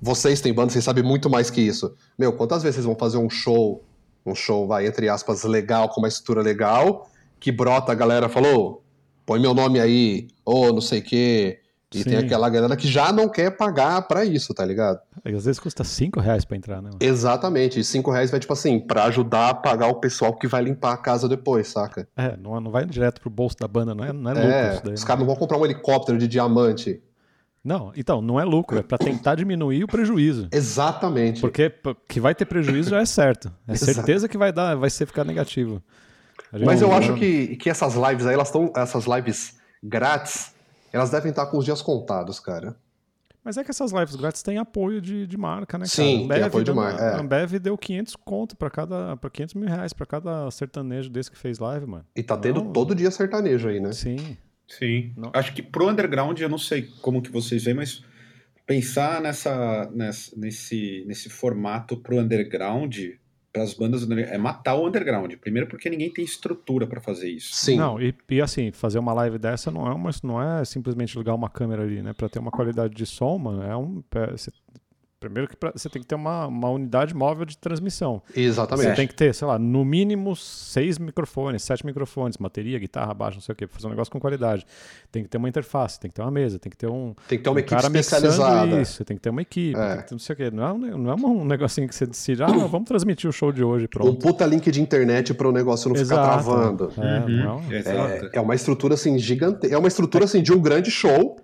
[0.00, 1.94] vocês têm banda, vocês sabem muito mais que isso.
[2.18, 3.84] Meu, quantas vezes vocês vão fazer um show,
[4.24, 7.10] um show vai entre aspas legal com uma estrutura legal
[7.40, 8.82] que brota a galera falou,
[9.24, 11.60] põe meu nome aí, ou não sei o quê.
[11.94, 12.04] E Sim.
[12.10, 15.00] tem aquela galera que já não quer pagar pra isso, tá ligado?
[15.24, 16.90] Às vezes custa 5 reais pra entrar, né?
[17.00, 17.80] Exatamente.
[17.80, 20.92] E cinco reais vai, tipo assim, pra ajudar a pagar o pessoal que vai limpar
[20.92, 22.06] a casa depois, saca?
[22.14, 24.72] É, não, não vai direto pro bolso da banda, não é, não é lucro É,
[24.74, 24.94] isso daí.
[24.94, 25.06] os né?
[25.06, 27.00] caras não vão comprar um helicóptero de diamante.
[27.64, 30.48] Não, então, não é lucro, é pra tentar diminuir o prejuízo.
[30.52, 31.40] Exatamente.
[31.40, 31.72] Porque
[32.06, 33.50] que vai ter prejuízo já é certo.
[33.66, 35.82] É certeza que vai dar, vai ser ficar negativo.
[36.64, 38.72] Mas eu não- acho que, que essas lives aí, elas estão.
[38.76, 40.52] Essas lives grátis,
[40.92, 42.76] elas devem estar com os dias contados, cara.
[43.44, 45.88] Mas é que essas lives grátis têm apoio de, de marca, né, cara?
[45.88, 47.14] Sim, tem apoio de marca, é.
[47.14, 51.30] A Ambev deu 500 conto pra cada, pra 500 mil reais pra cada sertanejo desse
[51.30, 52.04] que fez live, mano.
[52.14, 52.72] E tá tendo Não.
[52.72, 53.92] todo dia sertanejo aí, né?
[53.92, 54.36] Sim.
[54.66, 55.14] Sim.
[55.16, 55.30] Não.
[55.32, 58.04] Acho que pro underground, eu não sei como que vocês veem, mas
[58.66, 62.98] pensar nessa, nessa- nesse, nesse formato pro underground,
[63.52, 65.32] para as bandas é matar o underground.
[65.36, 67.54] Primeiro porque ninguém tem estrutura para fazer isso.
[67.54, 67.76] Sim.
[67.76, 71.34] Não, e, e assim, fazer uma live dessa não é, uma, não é simplesmente ligar
[71.34, 72.12] uma câmera ali, né?
[72.12, 74.02] Pra ter uma qualidade de som, mano, é um.
[74.14, 74.34] é,
[75.20, 78.22] primeiro que pra- você tem que ter uma, uma unidade móvel de transmissão.
[78.32, 78.94] Você Exatamente.
[78.96, 83.42] tem que ter, sei lá, no mínimo seis microfones, sete microfones, bateria, guitarra, baixo, não
[83.42, 84.64] sei o quê, pra fazer um negócio com qualidade.
[85.10, 87.38] Tem que ter uma interface, tem que ter uma mesa, tem que ter um, Tem
[87.38, 88.80] que ter uma um equipe especializada.
[88.80, 89.88] isso, tem que ter uma equipe, É.
[89.94, 90.50] tem que ter não sei o quê.
[90.50, 93.32] Não é um, não é um negocinho que você decide, ah, não, vamos transmitir o
[93.32, 94.18] show de hoje, Um pronto.
[94.18, 96.44] puta link de internet para o negócio não ficar Exato.
[96.44, 96.92] travando.
[96.96, 98.24] É, não é um- Exato.
[98.26, 99.72] É, é uma estrutura assim gigante.
[99.72, 101.36] É uma estrutura assim de um grande show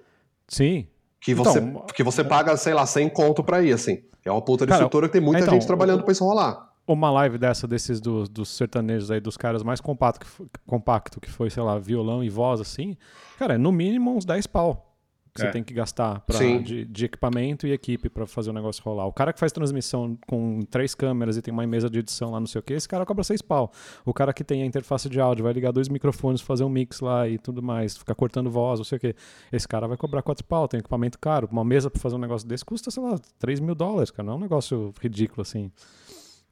[0.47, 0.87] Sim,
[1.25, 4.03] que você, Então, que você paga, sei lá, 100 conto pra ir, assim.
[4.25, 6.71] É uma puta de Cara, estrutura que tem muita então, gente trabalhando pra isso rolar.
[6.87, 11.21] uma live dessa desses dos, dos sertanejos aí, dos caras mais compacto que, fo- compacto,
[11.21, 12.97] que foi, sei lá, violão e voz, assim,
[13.39, 14.94] cara, é no mínimo uns 10 pau
[15.35, 15.51] que você É.
[15.51, 19.07] tem que gastar pra, de, de equipamento e equipe pra fazer o negócio rolar.
[19.07, 22.39] O cara que faz transmissão com três câmeras e tem uma mesa de edição lá,
[22.39, 23.73] não sei o que, esse cara cobra 6 pau.
[24.05, 27.01] O cara que tem a interface de áudio, vai ligar dois microfones, fazer um mix
[27.01, 29.17] lá e tudo mais, ficar cortando voz, não sei o que,
[29.53, 31.49] esse cara vai cobrar 4 pau, tem equipamento caro.
[31.51, 34.35] Uma mesa pra fazer um negócio desse custa, sei lá, 3 mil dólares, cara, não
[34.35, 35.71] é um negócio ridículo assim.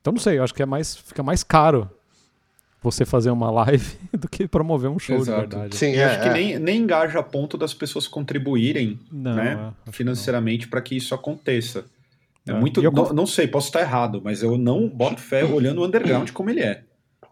[0.00, 1.88] Então não sei, eu acho que é mais, fica mais caro
[2.82, 5.40] você fazer uma live do que promover um show Exato.
[5.42, 5.76] de verdade.
[5.76, 6.32] Sim, é, acho que é.
[6.32, 10.96] nem, nem engaja a ponto das pessoas contribuírem Não, né, é, que financeiramente para que
[10.96, 11.84] isso aconteça.
[12.46, 12.54] É, É.
[12.54, 12.82] muito.
[12.82, 16.30] Eu não, não sei, posso estar errado, mas eu não boto fé olhando o underground
[16.32, 16.82] como ele é.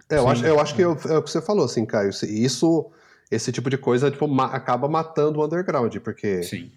[0.09, 0.29] É, eu, Sim.
[0.29, 2.11] acho, eu acho que é o é o que você falou, assim, Caio.
[2.11, 2.87] Isso,
[3.31, 6.71] esse tipo de coisa, tipo, ma- acaba matando o underground, porque Sim.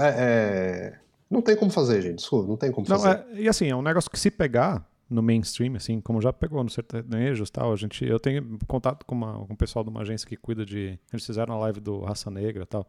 [0.00, 0.94] é- é-
[1.30, 2.16] não tem como fazer, gente.
[2.16, 3.24] Desculpa, não tem como Não, fazer.
[3.34, 6.62] é, e assim, é um negócio que se pegar no mainstream, assim, como já pegou
[6.62, 10.02] no sertanejos tal, a gente, eu tenho contato com, uma, com o pessoal de uma
[10.02, 10.98] agência que cuida de.
[11.12, 12.86] Eles fizeram a live do Raça Negra tal.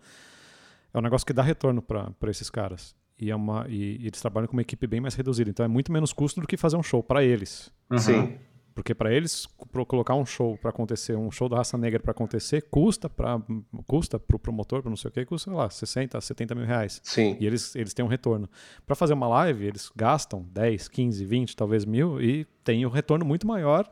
[0.93, 2.95] É um negócio que dá retorno pra esses caras.
[3.17, 5.49] E, é uma, e, e eles trabalham com uma equipe bem mais reduzida.
[5.49, 7.72] Então é muito menos custo do que fazer um show pra eles.
[7.91, 7.99] Aham.
[7.99, 8.38] Sim.
[8.80, 12.11] Porque para eles pro- colocar um show para acontecer, um show da raça negra para
[12.11, 13.38] acontecer, custa para
[13.86, 17.01] custa pro promotor, para não sei o que, custa sei lá 60, 70 mil reais.
[17.03, 17.36] Sim.
[17.41, 18.49] E eles, eles têm um retorno.
[18.86, 23.25] Para fazer uma live, eles gastam 10, 15, 20, talvez mil e tem um retorno
[23.25, 23.86] muito maior,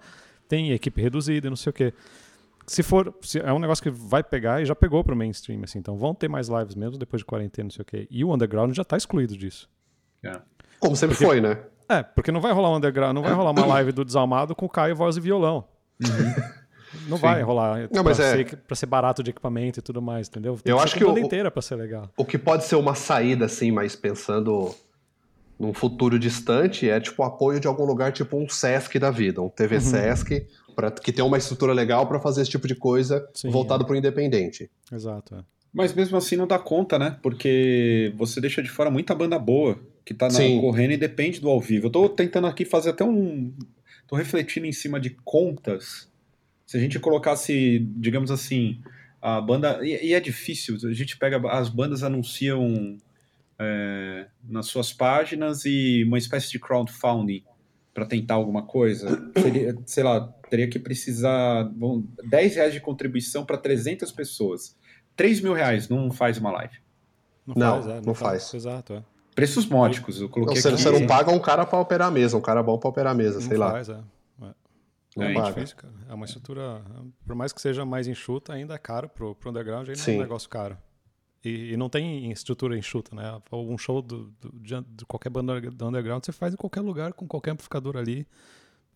[0.47, 1.93] tem equipe reduzida e não sei o que.
[2.65, 5.79] Se for, se é um negócio que vai pegar e já pegou pro mainstream, assim,
[5.79, 8.07] então vão ter mais lives mesmo depois de quarentena, não sei o que.
[8.09, 9.69] E o underground já tá excluído disso.
[10.23, 10.39] É.
[10.79, 11.61] Como sempre foi, né?
[11.89, 14.67] É, porque não vai rolar um underground, não vai rolar uma live do Desalmado com
[14.67, 15.63] Caio, voz e violão.
[17.07, 17.79] Não vai rolar.
[17.81, 17.87] Uhum.
[17.93, 20.57] Não, mas pra, é- ser, pra ser barato de equipamento e tudo mais, entendeu?
[20.61, 22.09] Tem Eu acho que banda o- inteira pra ser legal.
[22.17, 24.73] O que pode ser uma saída, assim, mas pensando
[25.59, 29.41] num futuro distante, é tipo o apoio de algum lugar, tipo um Sesc da vida,
[29.41, 29.81] um TV Uhum.
[29.81, 33.83] Sesc, pra, que tem uma estrutura legal pra fazer esse tipo de coisa Sim, voltado
[33.83, 33.87] é.
[33.87, 34.69] pro independente.
[34.91, 35.39] Exato, é.
[35.73, 37.17] Mas mesmo assim não dá conta, né?
[37.21, 39.77] Porque você deixa de fora muita banda boa
[40.07, 41.87] que tá na, correndo e depende do ao vivo.
[41.87, 43.53] Eu tô tentando aqui fazer até um.
[44.07, 46.09] Tô refletindo em cima de contas.
[46.65, 48.81] Se a gente colocasse, digamos assim,
[49.21, 49.85] a banda.
[49.85, 51.41] E, e é difícil, a gente pega.
[51.51, 52.97] As bandas anunciam
[53.59, 57.43] é, nas suas páginas e uma espécie de crowdfunding
[57.93, 59.29] para tentar alguma coisa.
[59.37, 61.65] Seria, sei lá, teria que precisar.
[61.65, 64.73] Bom, 10 reais de contribuição para 300 pessoas.
[65.17, 66.77] 3 mil reais não faz uma live.
[67.45, 68.53] Não, é, não faz.
[68.53, 69.16] Exato, é.
[69.37, 70.81] Preços módicos, eu Não, coloquei você, aqui.
[70.81, 73.15] você não paga um cara pra operar a mesa, um cara bom pra operar a
[73.15, 73.71] mesa, sei não lá.
[73.71, 73.99] faz, é.
[75.15, 75.53] Não É, paga.
[75.53, 75.93] Difícil, cara.
[76.09, 76.81] É uma estrutura,
[77.25, 80.17] por mais que seja mais enxuta, ainda é caro pro, pro underground, ainda é Sim.
[80.17, 80.75] um negócio caro.
[81.45, 83.39] E, e não tem estrutura enxuta, né?
[83.53, 87.13] Um show do, do- de, de qualquer banda do underground você faz em qualquer lugar,
[87.13, 88.25] com qualquer amplificador ali,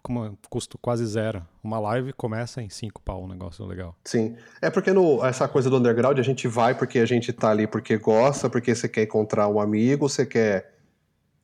[0.02, 1.46] com um custo quase zero.
[1.64, 3.96] Uma live começa em 5 pau, um negócio legal.
[4.04, 4.36] Sim.
[4.62, 7.68] É porque no, essa coisa do underground a gente vai porque a gente tá ali
[7.68, 10.72] porque gosta, porque você quer encontrar um amigo, você quer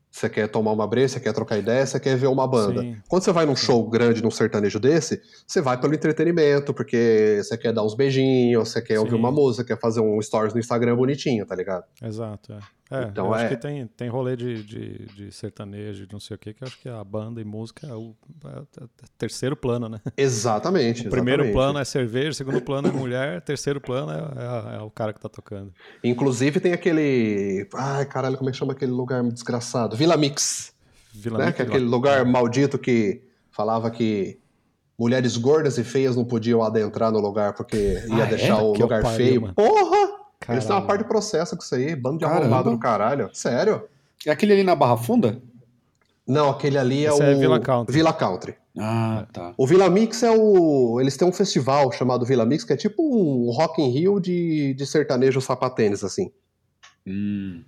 [0.09, 2.81] você quer tomar uma breja, você quer trocar ideia, você quer ver uma banda.
[2.81, 2.97] Sim.
[3.07, 7.55] Quando você vai num show grande, num sertanejo desse, você vai pelo entretenimento, porque você
[7.57, 9.17] quer dar uns beijinhos, você quer ouvir Sim.
[9.17, 11.83] uma música, quer fazer um stories no Instagram bonitinho, tá ligado?
[12.01, 12.59] Exato, é.
[12.89, 16.19] É, Então, eu acho é- que tem, tem rolê de, de, de sertanejo, de não
[16.21, 18.15] sei o que, que eu acho que a banda e música é o,
[18.45, 19.99] é o terceiro plano, né?
[20.15, 21.05] Exatamente.
[21.07, 21.53] O primeiro exatamente.
[21.53, 25.11] plano é cerveja, o segundo plano é mulher, terceiro plano é, é é o cara
[25.11, 25.73] que tá tocando.
[26.03, 27.67] Inclusive tem aquele.
[27.73, 29.95] Ai, caralho, como é que chama aquele lugar desgraçado?
[29.97, 30.73] Vila Mix.
[31.13, 31.45] Vila né?
[31.47, 33.21] Mix, Que é Vila- aquele lugar maldito que
[33.51, 34.39] falava que
[34.99, 37.75] mulheres gordas e feias não podiam adentrar no lugar porque
[38.07, 38.29] ia Ah, é?
[38.29, 39.41] deixar o lugar pariu, feio.
[39.41, 39.53] mano.
[39.53, 39.96] Porra!
[40.49, 40.87] Eles têm uma Caralho.
[40.87, 42.41] parte de processo com isso aí, bando de Caramba.
[42.41, 43.29] arrombado do caralho.
[43.33, 43.83] Sério?
[44.25, 45.41] É aquele ali na Barra Funda?
[46.27, 47.23] Não, aquele ali é Esse o.
[47.23, 47.93] é Villa Country.
[47.93, 48.55] Villa Country.
[48.77, 49.53] Ah, tá.
[49.57, 50.99] O Villa Mix é o.
[50.99, 54.73] Eles têm um festival chamado Villa Mix, que é tipo um Rock in Rio de,
[54.73, 56.31] de sertanejo sapatênis, assim.
[57.05, 57.63] Hum.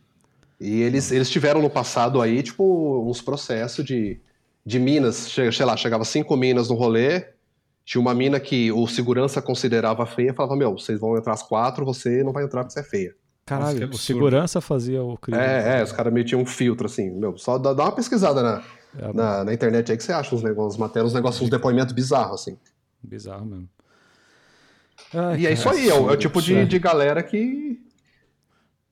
[0.59, 4.19] E eles, eles tiveram no passado aí, tipo, uns processos de,
[4.65, 5.15] de minas.
[5.15, 7.25] Sei lá, chegava cinco minas no rolê,
[7.89, 11.83] tinha uma mina que o segurança considerava feia, falava, meu, vocês vão entrar as quatro,
[11.83, 13.15] você não vai entrar porque você é feia.
[13.43, 15.39] Caralho, Nossa, o segurança fazia o crime.
[15.39, 18.63] É, é, os caras metiam um filtro, assim, meu, só dá, dá uma pesquisada na,
[18.95, 21.91] É, na, na internet aí que você acha uns negócios, matérias, uns negócios, uns depoimentos
[21.91, 22.59] bizarros, assim.
[23.01, 23.67] Bizarro mesmo.
[25.11, 27.81] Ai, E é isso aí, é o, é o tipo de, de galera que...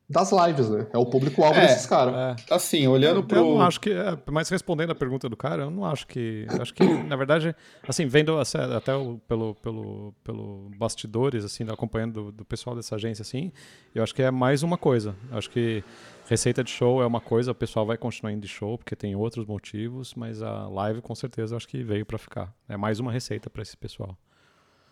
[0.09, 0.87] das lives, né?
[0.93, 2.15] É o público-alvo É, desses caras.
[2.15, 2.53] É.
[2.53, 3.35] Assim, olhando Eu pro.
[3.43, 6.61] não acho que, é, mas respondendo a pergunta do cara, eu não acho que, eu
[6.61, 7.53] acho que na verdade,
[7.87, 13.21] assim, vendo até o- pelo, pelo, pelo bastidores, assim, acompanhando do, do pessoal dessa agência,
[13.21, 13.51] assim,
[13.93, 15.13] eu acho que é mais uma coisa.
[15.29, 15.83] Eu acho que
[16.29, 19.15] receita de show é uma coisa, o pessoal vai continuar indo de show porque tem
[19.15, 22.53] outros motivos, mas a live com certeza eu acho que veio pra ficar.
[22.69, 24.17] É mais uma receita pra esse pessoal.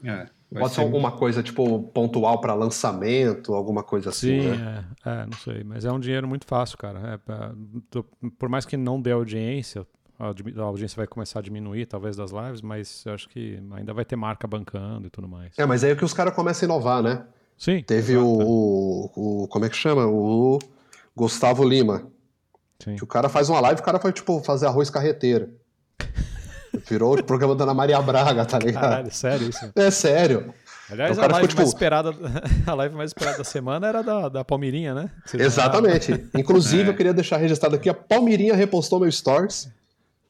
[0.03, 4.85] É, vai Pode ser alguma coisa, tipo, pontual pra lançamento, alguma coisa assim, Sim, né?
[5.05, 7.19] é, é, não sei, mas é um dinheiro muito fácil, cara.
[7.27, 7.51] É, é,
[7.89, 8.05] tô-
[8.37, 9.85] por mais que não dê audiência,
[10.19, 13.59] a audi- a audiência vai começar a diminuir, talvez, das lives, mas eu acho que
[13.71, 15.57] ainda vai ter marca bancando e tudo mais.
[15.57, 17.25] É, mas aí é que os caras começam a inovar, né?
[17.57, 17.81] Sim.
[17.83, 18.25] Teve o,
[19.15, 20.05] o, o- Como é que chama?
[20.07, 20.59] O
[21.15, 22.07] Gustavo Lima.
[22.83, 22.95] Sim.
[22.97, 25.49] Que o cara faz uma live, o cara foi, tipo, fazer arroz carreteiro.
[26.89, 28.81] Virou o programa da Ana Maria Braga, tá ligado?
[28.83, 29.71] Caralho, sério isso.
[29.75, 30.53] É sério.
[30.91, 32.13] Aliás, a live, ficou, mais tipo- esperada,
[32.67, 35.09] a live mais esperada da semana era da, da Palmeirinha, né?
[35.33, 36.25] Exatamente.
[36.35, 36.89] Inclusive, É.
[36.89, 39.67] eu queria deixar registrado aqui, a Palmirinha repostou meu stories.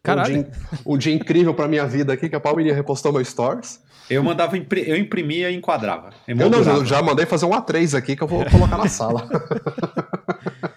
[0.02, 0.30] Caralho.
[0.38, 0.52] Um dia,
[0.86, 3.84] um dia incrível pra minha vida aqui, que a Palmirinha repostou meu stories.
[4.10, 6.12] Eu mandava, impri- eu imprimia e enquadrava.
[6.28, 9.28] Eu não, eu já mandei fazer um A3 aqui que eu vou colocar na sala.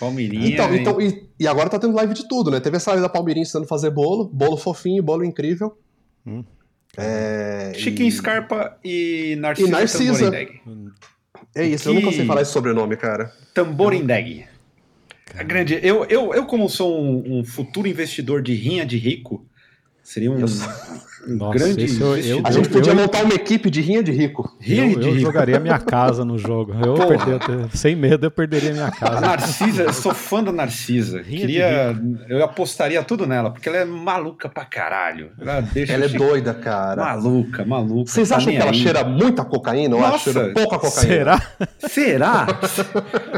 [0.00, 0.48] Palmeirinha.
[0.48, 2.58] Então, e- então e, e agora tá tendo live de tudo, né?
[2.58, 5.78] Teve essa live da Palmeirinha ensinando a fazer bolo, bolo fofinho, bolo incrível.
[6.26, 6.42] Hum.
[6.96, 10.12] É, Chiquinho e- Scarpa e Narcisa, E Narcisa.
[10.30, 10.60] Tamborindeg.
[11.54, 13.32] É isso, eu Que- nunca sei falar esse sobrenome, cara.
[13.54, 14.46] Tamborindeg.
[15.36, 15.78] É grande.
[15.82, 19.46] Eu, eu, eu, como sou um, um futuro investidor de rinha de rico,
[20.02, 22.40] seria um, Eu- um Nossa, grande eu- eu-.
[22.44, 24.56] A gente podia eu- montar uma equipe de rinha de rico.
[24.58, 25.20] Rinha Eu, de eu rico.
[25.26, 26.72] jogaria minha casa no jogo.
[26.84, 29.20] Eu perder, sem medo, eu perderia minha A casa.
[29.20, 31.20] Narcisa, eu sou fã da Narcisa.
[31.20, 31.96] Rinha Queria,
[32.28, 35.30] eu apostaria tudo nela, porque ela é maluca pra caralho.
[35.38, 37.04] Ela deixa Ela é doida, cara.
[37.04, 38.10] maluca, maluca.
[38.10, 38.76] Vocês tá acham que ela aí.
[38.76, 41.00] cheira muita cocaína ou ela cheira pouca cocaína?
[41.10, 41.42] Será?
[41.78, 42.46] Será?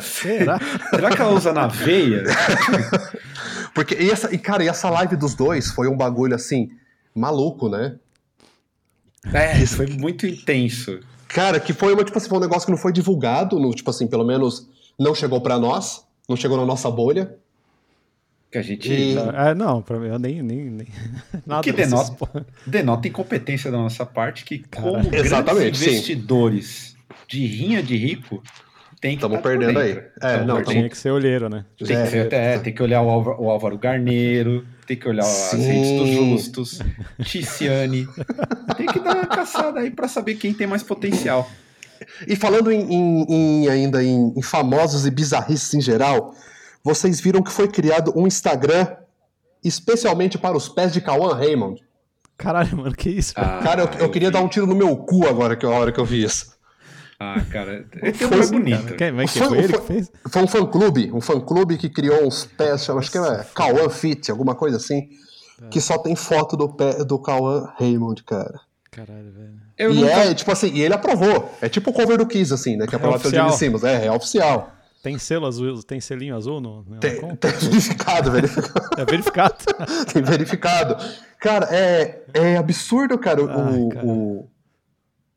[0.01, 0.61] Será?
[0.91, 2.23] Será que ela usa na veia?
[3.75, 6.69] Porque, e, essa, e, cara, e essa live dos dois foi um bagulho assim,
[7.15, 7.97] maluco, né?
[9.33, 11.01] É, isso foi muito intenso.
[11.29, 13.89] Cara, que foi uma, tipo assim, foi um negócio que não foi divulgado, no, tipo
[13.91, 17.35] assim, pelo menos não chegou pra nós, não chegou na nossa bolha.
[18.51, 20.43] Que a gente E- É, não, pra mim, eu nem.
[20.43, 20.87] nem, nem
[21.47, 25.89] nada que denota, denota incompetência da nossa parte, que como grandes Exatamente, sim.
[25.91, 26.95] investidores
[27.27, 28.43] de rinha de rico,
[29.01, 29.93] tem que Tamo tá por perdendo aí.
[29.93, 30.75] É, Tamo não, perdendo.
[30.77, 31.65] Tinha que ser olheiro, né?
[31.79, 32.03] Tem, É.
[32.05, 35.29] que ser, é, tem que olhar o Álvaro, o Álvaro Garneiro, tem que olhar as
[35.29, 35.57] Sim.
[35.63, 36.79] redes dos Justos,
[37.25, 38.07] Ticiane.
[38.77, 41.51] Tem que dar uma caçada aí pra saber quem tem mais potencial.
[42.27, 43.27] E falando em, em-
[43.65, 46.35] em- ainda em, em famosos e bizarrices em geral,
[46.85, 48.87] vocês viram que foi criado um Instagram
[49.65, 51.81] especialmente para os pés de Cauã Raymond.
[52.37, 53.33] Caralho, mano, que isso?
[53.37, 55.93] Ah, Cara, eu, eu queria dar um tiro no meu cu agora que a hora
[55.93, 56.52] que eu vi isso.
[57.23, 58.95] Ah, cara, tem um Foi nome bonito.
[58.97, 60.13] Quem, mas que Foi- foi ele que fez?
[60.29, 64.55] Foi um fã-clube, um fã-clube que criou uns pés, acho que é Cauã Fit, alguma
[64.55, 65.09] coisa assim,
[65.71, 68.61] que só tem foto do pé do Cauã Raymond, cara.
[68.91, 69.53] Caralho, velho.
[69.79, 71.51] Eu e nunca- é, tipo assim, e ele aprovou.
[71.61, 72.87] É tipo o cover do Kiss, assim, né?
[72.87, 73.85] Que é aprovado pelo Simmons.
[73.85, 74.71] É, é oficial.
[75.03, 78.87] Tem selo azul, tem selinho azul no, no Tem, tem verificado, verificado.
[78.97, 79.55] É verificado.
[80.13, 80.97] tem verificado.
[81.41, 84.07] Cara, é, é absurdo, cara, o, Ai, cara.
[84.07, 84.49] o,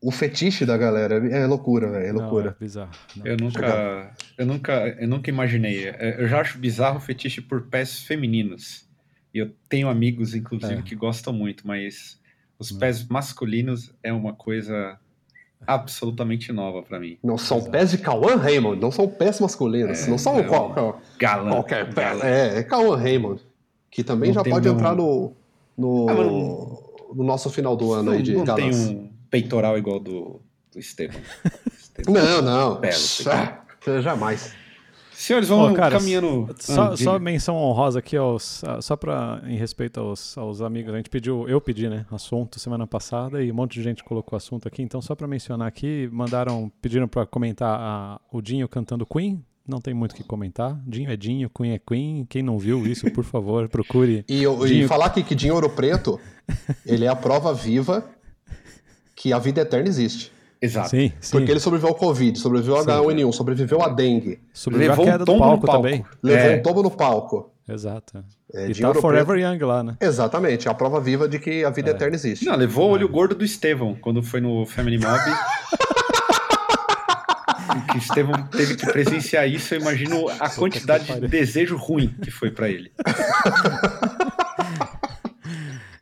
[0.01, 1.15] o fetiche da galera.
[1.29, 2.05] É loucura, velho.
[2.05, 2.55] É Não, loucura.
[2.59, 2.91] é bizarro.
[3.15, 3.25] Não.
[3.25, 5.87] Eu nunca, eu nunca, eu nunca imaginei.
[5.89, 8.87] É, Eu já acho bizarro o fetiche por pés femininos.
[9.33, 10.81] E eu tenho amigos, inclusive, É.
[10.81, 12.19] que gostam muito, mas
[12.57, 12.79] os Hum.
[12.79, 14.97] pés masculinos é uma coisa
[15.67, 17.17] absolutamente nova pra mim.
[17.23, 20.07] Não são pés de Cauã Raymond, não são pés masculinos.
[20.07, 21.49] não são é qual- um qual- Galã.
[21.51, 22.03] qualquer pé.
[22.03, 22.23] galã.
[22.23, 23.41] É, é Cauã Raymond.
[23.89, 25.33] Que também Não já pode um- entrar no,
[25.77, 26.83] no, Ah, mas não-
[27.15, 28.87] no nosso final do ano Não, aí de não tem galãs.
[28.89, 29.04] um
[29.41, 30.79] peitoral igual do, do.
[32.11, 32.79] Não, não.
[32.79, 32.93] Belo,
[33.31, 34.53] Ah, jamais.
[35.13, 36.53] Senhores, vamos Ó, cara, caminhando.
[36.59, 40.93] Só, Ah, só menção honrosa aqui, aos, ah, só pra, em respeito aos, aos amigos,
[40.93, 44.35] a gente pediu, eu pedi, né, assunto semana passada e um monte de gente colocou
[44.35, 49.05] assunto aqui, então só pra mencionar aqui, mandaram, pediram pra comentar a- o Dinho cantando
[49.05, 52.59] Queen, não tem muito o que comentar, Dinho é Dinho, Queen é Queen, quem não
[52.59, 54.25] viu isso, por favor, procure.
[54.27, 56.19] E, eu- e Dinho- falar aqui que Dinho Ouro Preto,
[56.85, 58.03] ele é a prova viva
[59.15, 60.31] que a vida eterna existe.
[60.61, 60.89] Exato.
[60.89, 64.95] Sim, sim, Porque ele sobreviveu ao Covid, sobreviveu ao H1N1, sobreviveu à dengue, sobreviveu a
[64.95, 65.81] levou um queda do tombo no palco, palco.
[65.83, 66.55] também, levou É.
[66.55, 67.51] um tombo no palco.
[67.69, 68.23] exato.
[68.53, 69.97] É, e tá Forever Young lá, né?
[69.99, 71.71] Exatamente, é a prova viva de que a É.
[71.71, 72.45] vida eterna existe.
[72.45, 75.19] Não, levou o olho gordo do Estevão quando foi no Family Mob.
[77.91, 82.31] que o Estevão teve que presenciar isso, eu imagino a quantidade de desejo ruim que
[82.31, 82.91] foi pra ele.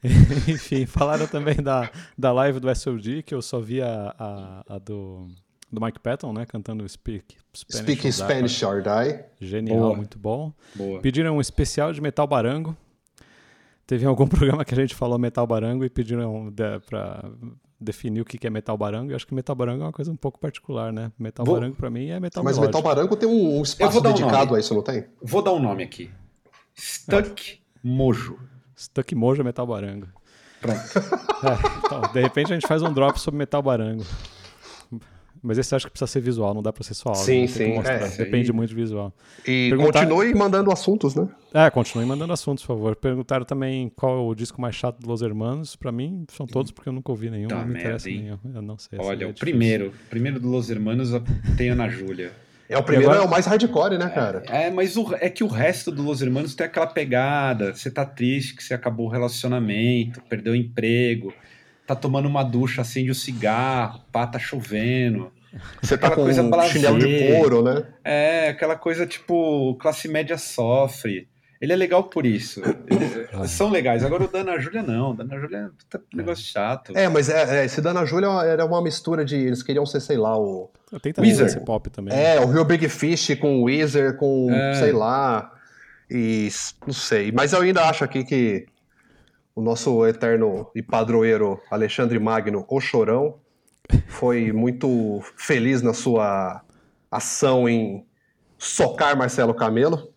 [0.48, 4.78] Enfim, falaram também da, da live do SOG, que eu só vi a, a, a
[4.80, 5.28] do,
[5.72, 6.46] do Mike Patton, né?
[6.46, 7.84] Cantando Speak Spanish.
[7.84, 8.12] Speak or Die.
[8.12, 9.24] Spanish or Die.
[9.40, 9.96] Genial, Boa.
[9.96, 10.52] muito bom.
[10.76, 11.00] Boa.
[11.02, 12.76] Pediram um especial de Metal Barango.
[13.88, 17.24] Teve algum programa que a gente falou Metal Barango e pediram de, pra
[17.80, 19.12] definir o que é Metal Barango.
[19.12, 21.12] Eu acho que Metal Barango é uma coisa um pouco particular, né?
[21.20, 22.78] Metal Vou- Barango pra mim é Metal Mas melódico.
[22.78, 24.58] Metal Barango tem um, um espaço vou dar um dedicado nome.
[24.58, 25.06] a isso, não tem?
[25.22, 26.10] Vou dar um nome aqui.
[26.76, 28.40] Stuck Mojo.
[28.78, 30.08] Stuck Mojo é Metal Barango.
[30.62, 30.80] Pronto.
[31.44, 34.06] É, então, de repente a gente faz um drop sobre Metal Barango.
[35.42, 37.22] Mas esse eu acho que precisa ser visual, não dá pra ser só áudio.
[37.26, 38.08] Sim, sim, é.
[38.16, 39.12] Depende muito do visual.
[39.46, 41.28] E Perguntar- continue mandando assuntos, né?
[41.54, 42.96] É, continue mandando assuntos, por favor.
[42.96, 45.76] Perguntaram também qual é o disco mais chato dos Los Hermanos.
[45.76, 48.22] Pra mim, são todos porque eu nunca ouvi nenhum, Tá não me merda, interessa hein?
[48.22, 48.40] nenhum.
[48.56, 48.98] Eu não sei.
[49.00, 49.34] Olha, é o difícil.
[49.40, 49.88] primeiro.
[49.90, 51.10] O primeiro do Los Hermanos
[51.58, 52.32] tem Ana Júlia.
[52.70, 54.44] É o primeiro, agora- é o mais hardcore, né, cara?
[54.48, 57.74] É, mas o- é que o resto do Los Hermanos tem aquela pegada.
[57.76, 61.34] Você tá triste que você acabou o relacionamento, perdeu o emprego,
[61.86, 65.32] tá tomando uma ducha, acende o cigarro, pá, tá chovendo.
[65.82, 67.84] Você tá com coisa um chinelo de couro, né?
[68.04, 71.28] É, aquela coisa tipo, classe média sofre.
[71.64, 72.62] Ele é legal por isso.
[72.86, 74.04] Eles são legais.
[74.04, 75.12] Agora o Dana Júlia não.
[75.12, 76.92] O Dana Júlia é puta negócio chato.
[76.94, 79.38] É, mas é, é, esse Dana Júlia era uma mistura de.
[79.38, 80.70] Eles queriam ser, sei lá, o.
[81.02, 81.38] Tem Weezer.
[81.38, 82.14] também esse pop também.
[82.14, 84.74] É, o Rio Big Fish com o Weezer, com, É.
[84.74, 85.54] sei lá.
[86.12, 86.50] E
[86.86, 87.32] não sei.
[87.32, 88.66] Mas eu ainda acho aqui que
[89.56, 93.40] o nosso eterno e padroeiro Alexandre Magno, o Chorão,
[94.10, 96.62] foi muito feliz na sua
[97.10, 98.06] ação em
[98.58, 100.13] socar Marcelo Camelo.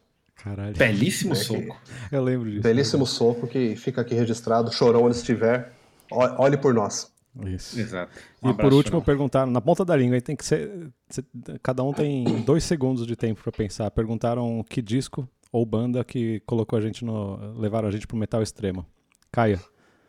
[0.47, 0.77] Caralho.
[0.77, 1.81] Belíssimo É que- soco.
[2.13, 2.63] Eu lembro disso.
[2.63, 4.73] Belíssimo soco que fica aqui registrado.
[4.73, 5.73] Chorão onde estiver.
[6.11, 7.13] Olhe por nós.
[7.47, 7.79] Isso.
[7.81, 8.13] Exato.
[8.43, 10.89] Um E por último, perguntaram, na ponta da língua, aí tem que ser.
[11.09, 11.25] cê-
[11.63, 13.91] cada um tem dois segundos de tempo pra pensar.
[13.91, 17.59] Perguntaram que disco ou banda que colocou a gente no.
[17.59, 18.87] levaram a gente pro metal extremo.
[19.33, 19.61] Caia,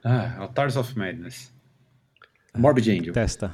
[0.03, 1.51] Ah, Altars of Madness.
[2.55, 3.11] Morbid Angel.
[3.13, 3.53] testa.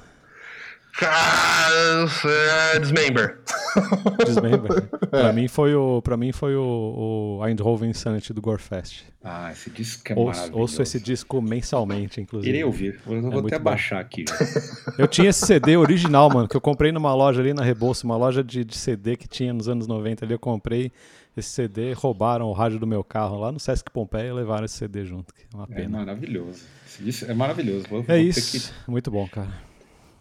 [2.80, 3.40] Dismember.
[4.26, 4.88] Dismember.
[5.10, 6.02] pra mim foi o.
[6.02, 9.06] Pra mim foi o, o Eindhoven Insanity do Gorefest.
[9.24, 10.60] Ah, esse disco é Ouço, maravilhoso.
[10.62, 12.50] ouço esse disco mensalmente, inclusive.
[12.50, 13.00] Irei ouvir.
[13.06, 13.64] Vou, vou muito até bom.
[13.66, 14.26] baixar aqui.
[14.98, 18.18] Eu tinha esse CD original, mano, que eu comprei numa loja ali na Rebouça, uma
[18.18, 20.34] loja de, de CD que tinha nos anos 90 ali.
[20.34, 20.92] Eu comprei
[21.36, 24.76] esse CD, roubaram o rádio do meu carro lá no Sesc Pompeia e levaram esse
[24.76, 25.34] CD junto.
[25.34, 25.98] que É uma É pena.
[26.00, 26.64] maravilhoso.
[26.86, 27.86] Esse disco é maravilhoso.
[27.90, 28.74] Vou, É vou ter isso.
[28.88, 29.50] Muito bom, cara.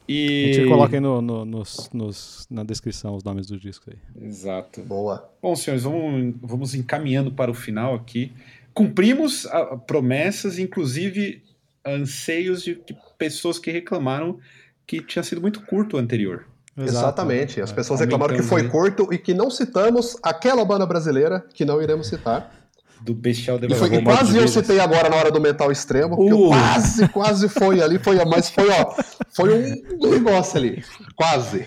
[0.07, 0.53] Que- A E...
[0.55, 4.27] gente coloca aí no, no- nos, nos- na descrição os nomes dos discos aí.
[4.27, 4.81] Exato.
[4.83, 5.31] Boa.
[5.41, 8.33] Bom, senhores, vamos, vamos encaminhando para o final aqui.
[8.75, 11.43] Cumprimos a- promessas, inclusive
[11.85, 14.39] anseios de que pessoas que reclamaram
[14.87, 16.47] que tinha sido muito curto o anterior.
[16.77, 16.91] Exato.
[16.91, 17.61] Exatamente.
[17.61, 17.75] As É.
[17.75, 22.07] pessoas reclamaram que foi curto e que não citamos aquela banda brasileira que não iremos
[22.07, 22.62] citar.
[23.03, 26.33] Do Bestial E, foi, e quase eu citei agora na hora do metal extremo, porque
[26.33, 26.45] Uh.
[26.45, 28.95] eu quase, quase foi ali, foi, mas foi, ó,
[29.31, 30.85] foi um negócio ali.
[31.17, 31.67] Quase.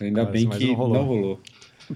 [0.00, 1.04] Ainda Quase, bem que não não rolou.
[1.04, 1.40] rolou.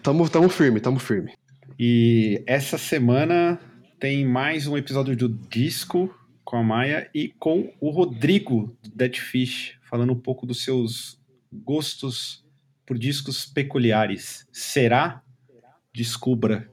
[0.02, 1.32] Tamo, tamo firme, tamo firme.
[1.78, 3.58] E essa semana
[3.98, 9.16] tem mais um episódio do Disco com a Maia e com o Rodrigo do Dead
[9.16, 11.18] Fish, falando um pouco dos seus
[11.52, 12.44] gostos
[12.86, 14.46] por discos peculiares.
[14.52, 15.22] Será?
[15.92, 16.68] Descubra.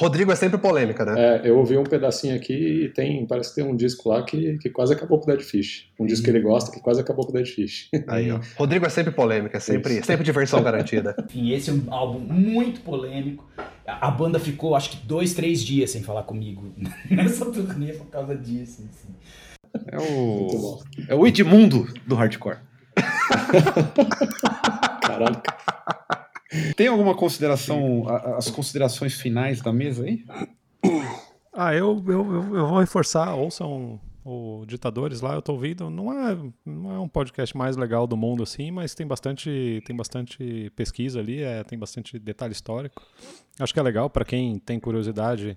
[0.00, 1.14] Rodrigo é sempre polêmica, né?
[1.18, 4.56] É, eu ouvi um pedacinho aqui e tem, parece que tem um disco lá que,
[4.56, 5.90] que quase acabou com o Dead Fish.
[6.00, 7.90] Um disco que ele gosta que quase acabou com o Dead Fish.
[8.08, 8.40] Aí, ó.
[8.56, 11.14] Rodrigo é sempre polêmica, é sempre, sempre diversão garantida.
[11.28, 13.46] Enfim, esse é um álbum muito polêmico.
[13.86, 16.72] A banda ficou, acho que, dois, três dias sem falar comigo
[17.10, 18.88] nessa turnê por causa disso.
[18.88, 19.14] Assim.
[19.86, 20.78] É o,
[21.08, 22.56] é o Edmundo do hardcore.
[25.02, 26.19] Caraca.
[26.76, 30.24] Tem alguma consideração, as considerações finais da mesa aí?
[31.52, 35.88] Ah, eu, eu, eu, eu vou reforçar, ouçam o Ditadores lá, eu tô ouvindo.
[35.90, 39.96] Não é, não é um podcast mais legal do mundo assim, mas tem bastante, tem
[39.96, 43.02] bastante pesquisa ali, é, tem bastante detalhe histórico.
[43.58, 45.56] Acho que é legal para quem tem curiosidade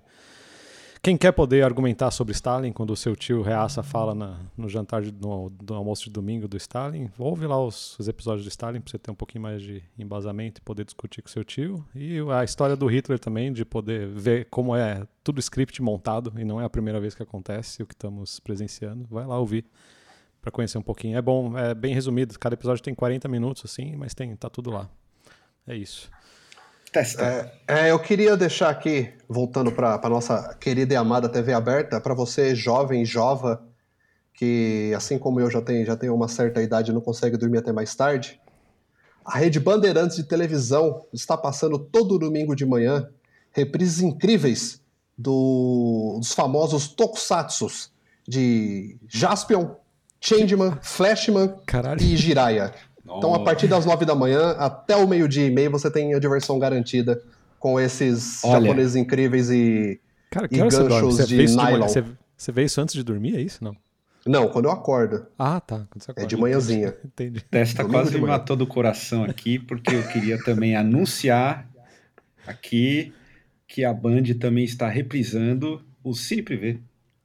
[1.04, 5.02] quem quer poder argumentar sobre Stalin quando o seu tio Reaça fala na, no jantar
[5.02, 8.90] de, no, almoço de domingo do Stalin, ouve lá os, os episódios do Stalin para
[8.90, 11.84] você ter um pouquinho mais de embasamento e poder discutir com seu tio.
[11.94, 16.44] E a história do Hitler também, de poder ver como é tudo script montado e
[16.44, 19.06] não é a primeira vez que acontece o que estamos presenciando.
[19.10, 19.66] Vai lá ouvir
[20.40, 21.18] para conhecer um pouquinho.
[21.18, 22.38] É bom, é bem resumido.
[22.38, 24.88] Cada episódio tem 40 minutos assim, mas tem tá tudo lá.
[25.66, 26.10] É isso.
[26.94, 27.24] Testa.
[27.66, 32.00] É, é, eu queria deixar aqui, voltando para a nossa querida e amada TV aberta,
[32.00, 33.60] para você, jovem, jova,
[34.32, 37.58] que assim como eu já tenho, já tenho uma certa idade e não consegue dormir
[37.58, 38.40] até mais tarde,
[39.24, 43.08] a Rede Bandeirantes de televisão está passando todo domingo de manhã
[43.50, 44.80] reprises incríveis
[45.18, 47.90] do, dos famosos tokusatsus
[48.26, 49.74] de Jaspion,
[50.20, 52.00] Changeman, Flashman Caralho.
[52.00, 52.72] e Jiraiya.
[53.04, 56.18] Então, a partir das nove da manhã até o meio-dia e meio, você tem a
[56.18, 57.22] diversão garantida
[57.58, 58.62] com esses Olha.
[58.62, 60.00] japoneses incríveis e,
[60.30, 61.86] Cara, e ganchos você de nylon.
[61.86, 62.04] Você,
[62.36, 63.62] você vê isso antes de dormir, é isso?
[63.62, 63.76] Não?
[64.26, 65.26] Não, quando eu acordo.
[65.38, 65.76] Ah, tá.
[65.76, 66.96] Acorda, é de manhãzinha.
[67.04, 67.42] Entendi.
[67.42, 71.68] Testa quase me matou do coração aqui, porque eu queria também anunciar
[72.46, 73.12] aqui
[73.68, 76.78] que a Band também está reprisando o Cine Privé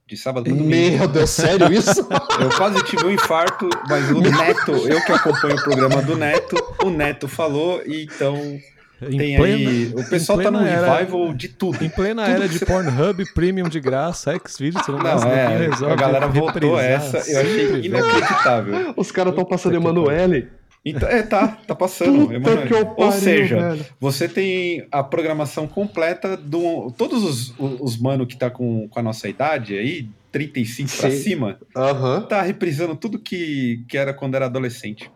[0.09, 0.97] de sábado para domingo.
[0.97, 2.07] Meu Deus, sério isso?
[2.41, 6.55] Eu quase tive um infarto, mas o Neto, eu que acompanho o programa do Neto,
[6.83, 8.59] o Neto falou, e então
[9.01, 9.93] em tem plena, aí.
[9.95, 11.83] O pessoal tá no revival era, de tudo.
[11.83, 15.93] Em plena tudo era de Pornhub, Premium de graça, Xvideos, você não, não é, resolve.
[15.93, 18.93] A galera voltou essa, eu achei inacreditável.
[18.97, 20.49] Os caras estão passando Emanuele.
[20.83, 22.27] Então, é, tá, tá passando.
[22.41, 23.85] Pariu, Ou seja, velho.
[23.99, 26.91] você tem a programação completa do.
[26.91, 30.97] Todos os, os, os mano que tá com, com a nossa idade aí, 35 Sim.
[30.97, 32.21] pra cima, uhum.
[32.21, 35.11] tá reprisando tudo que, que era quando era adolescente.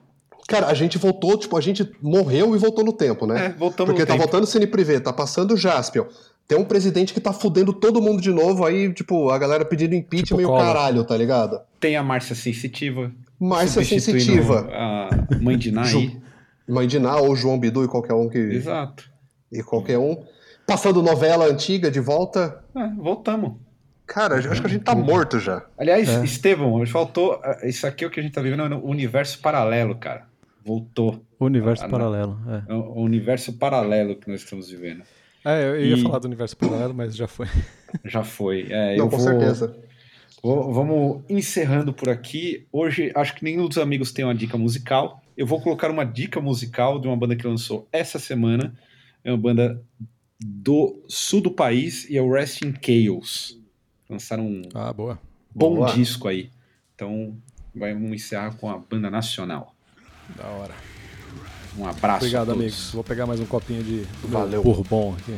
[0.48, 3.46] Cara, a gente voltou, tipo, a gente morreu e voltou no tempo, né?
[3.46, 4.24] É, voltamos Porque no tá tempo.
[4.24, 6.06] voltando o Cine Privé, tá passando o Jaspion.
[6.48, 9.96] Tem um presidente que tá fudendo todo mundo de novo, aí, tipo, a galera pedindo
[9.96, 11.62] impeachment tipo e o caralho, tá ligado?
[11.80, 13.12] Tem a Márcia Sensitiva.
[13.40, 14.70] Márcia Sensitiva.
[14.72, 15.10] A
[15.42, 15.84] mãe de Ná
[16.68, 18.38] Mãe de Ná ou João Bidu e qualquer um que.
[18.38, 19.10] Exato.
[19.52, 20.24] E qualquer um.
[20.66, 22.64] Passando novela antiga de volta.
[22.76, 23.54] É, voltamos.
[24.06, 25.66] Cara, acho que a gente tá morto já.
[25.78, 26.24] Aliás, é.
[26.24, 27.42] Estevão, faltou.
[27.64, 30.26] Isso aqui é o que a gente tá vivendo no universo paralelo, cara.
[30.66, 31.22] Voltou.
[31.40, 32.72] Universo paralelo, é.
[32.72, 32.74] é.
[32.74, 35.04] O universo paralelo que nós estamos vivendo.
[35.46, 36.02] É, eu ia e...
[36.02, 37.48] falar do universo paralelo, mas já foi.
[38.06, 38.66] Já foi.
[38.72, 39.26] É, Não, com vou...
[39.28, 39.78] certeza.
[40.42, 42.68] Vamos encerrando por aqui.
[42.72, 45.24] Hoje, acho que nenhum dos amigos tem uma dica musical.
[45.38, 48.74] Eu vou colocar uma dica musical de uma banda que lançou essa semana.
[49.24, 49.82] É uma banda
[50.44, 53.58] do sul do país e é o Resting Chaos.
[54.10, 55.18] Lançaram um ah, boa.
[55.54, 55.94] bom boa.
[55.94, 56.50] disco aí.
[56.94, 57.38] Então,
[57.74, 59.74] vamos encerrar com a banda nacional.
[60.36, 60.93] Da hora.
[61.78, 62.18] Um abraço.
[62.26, 62.92] Obrigado, amigos.
[62.94, 64.64] Vou pegar mais um copinho de Valeu.
[64.64, 65.36] Bourbon aqui.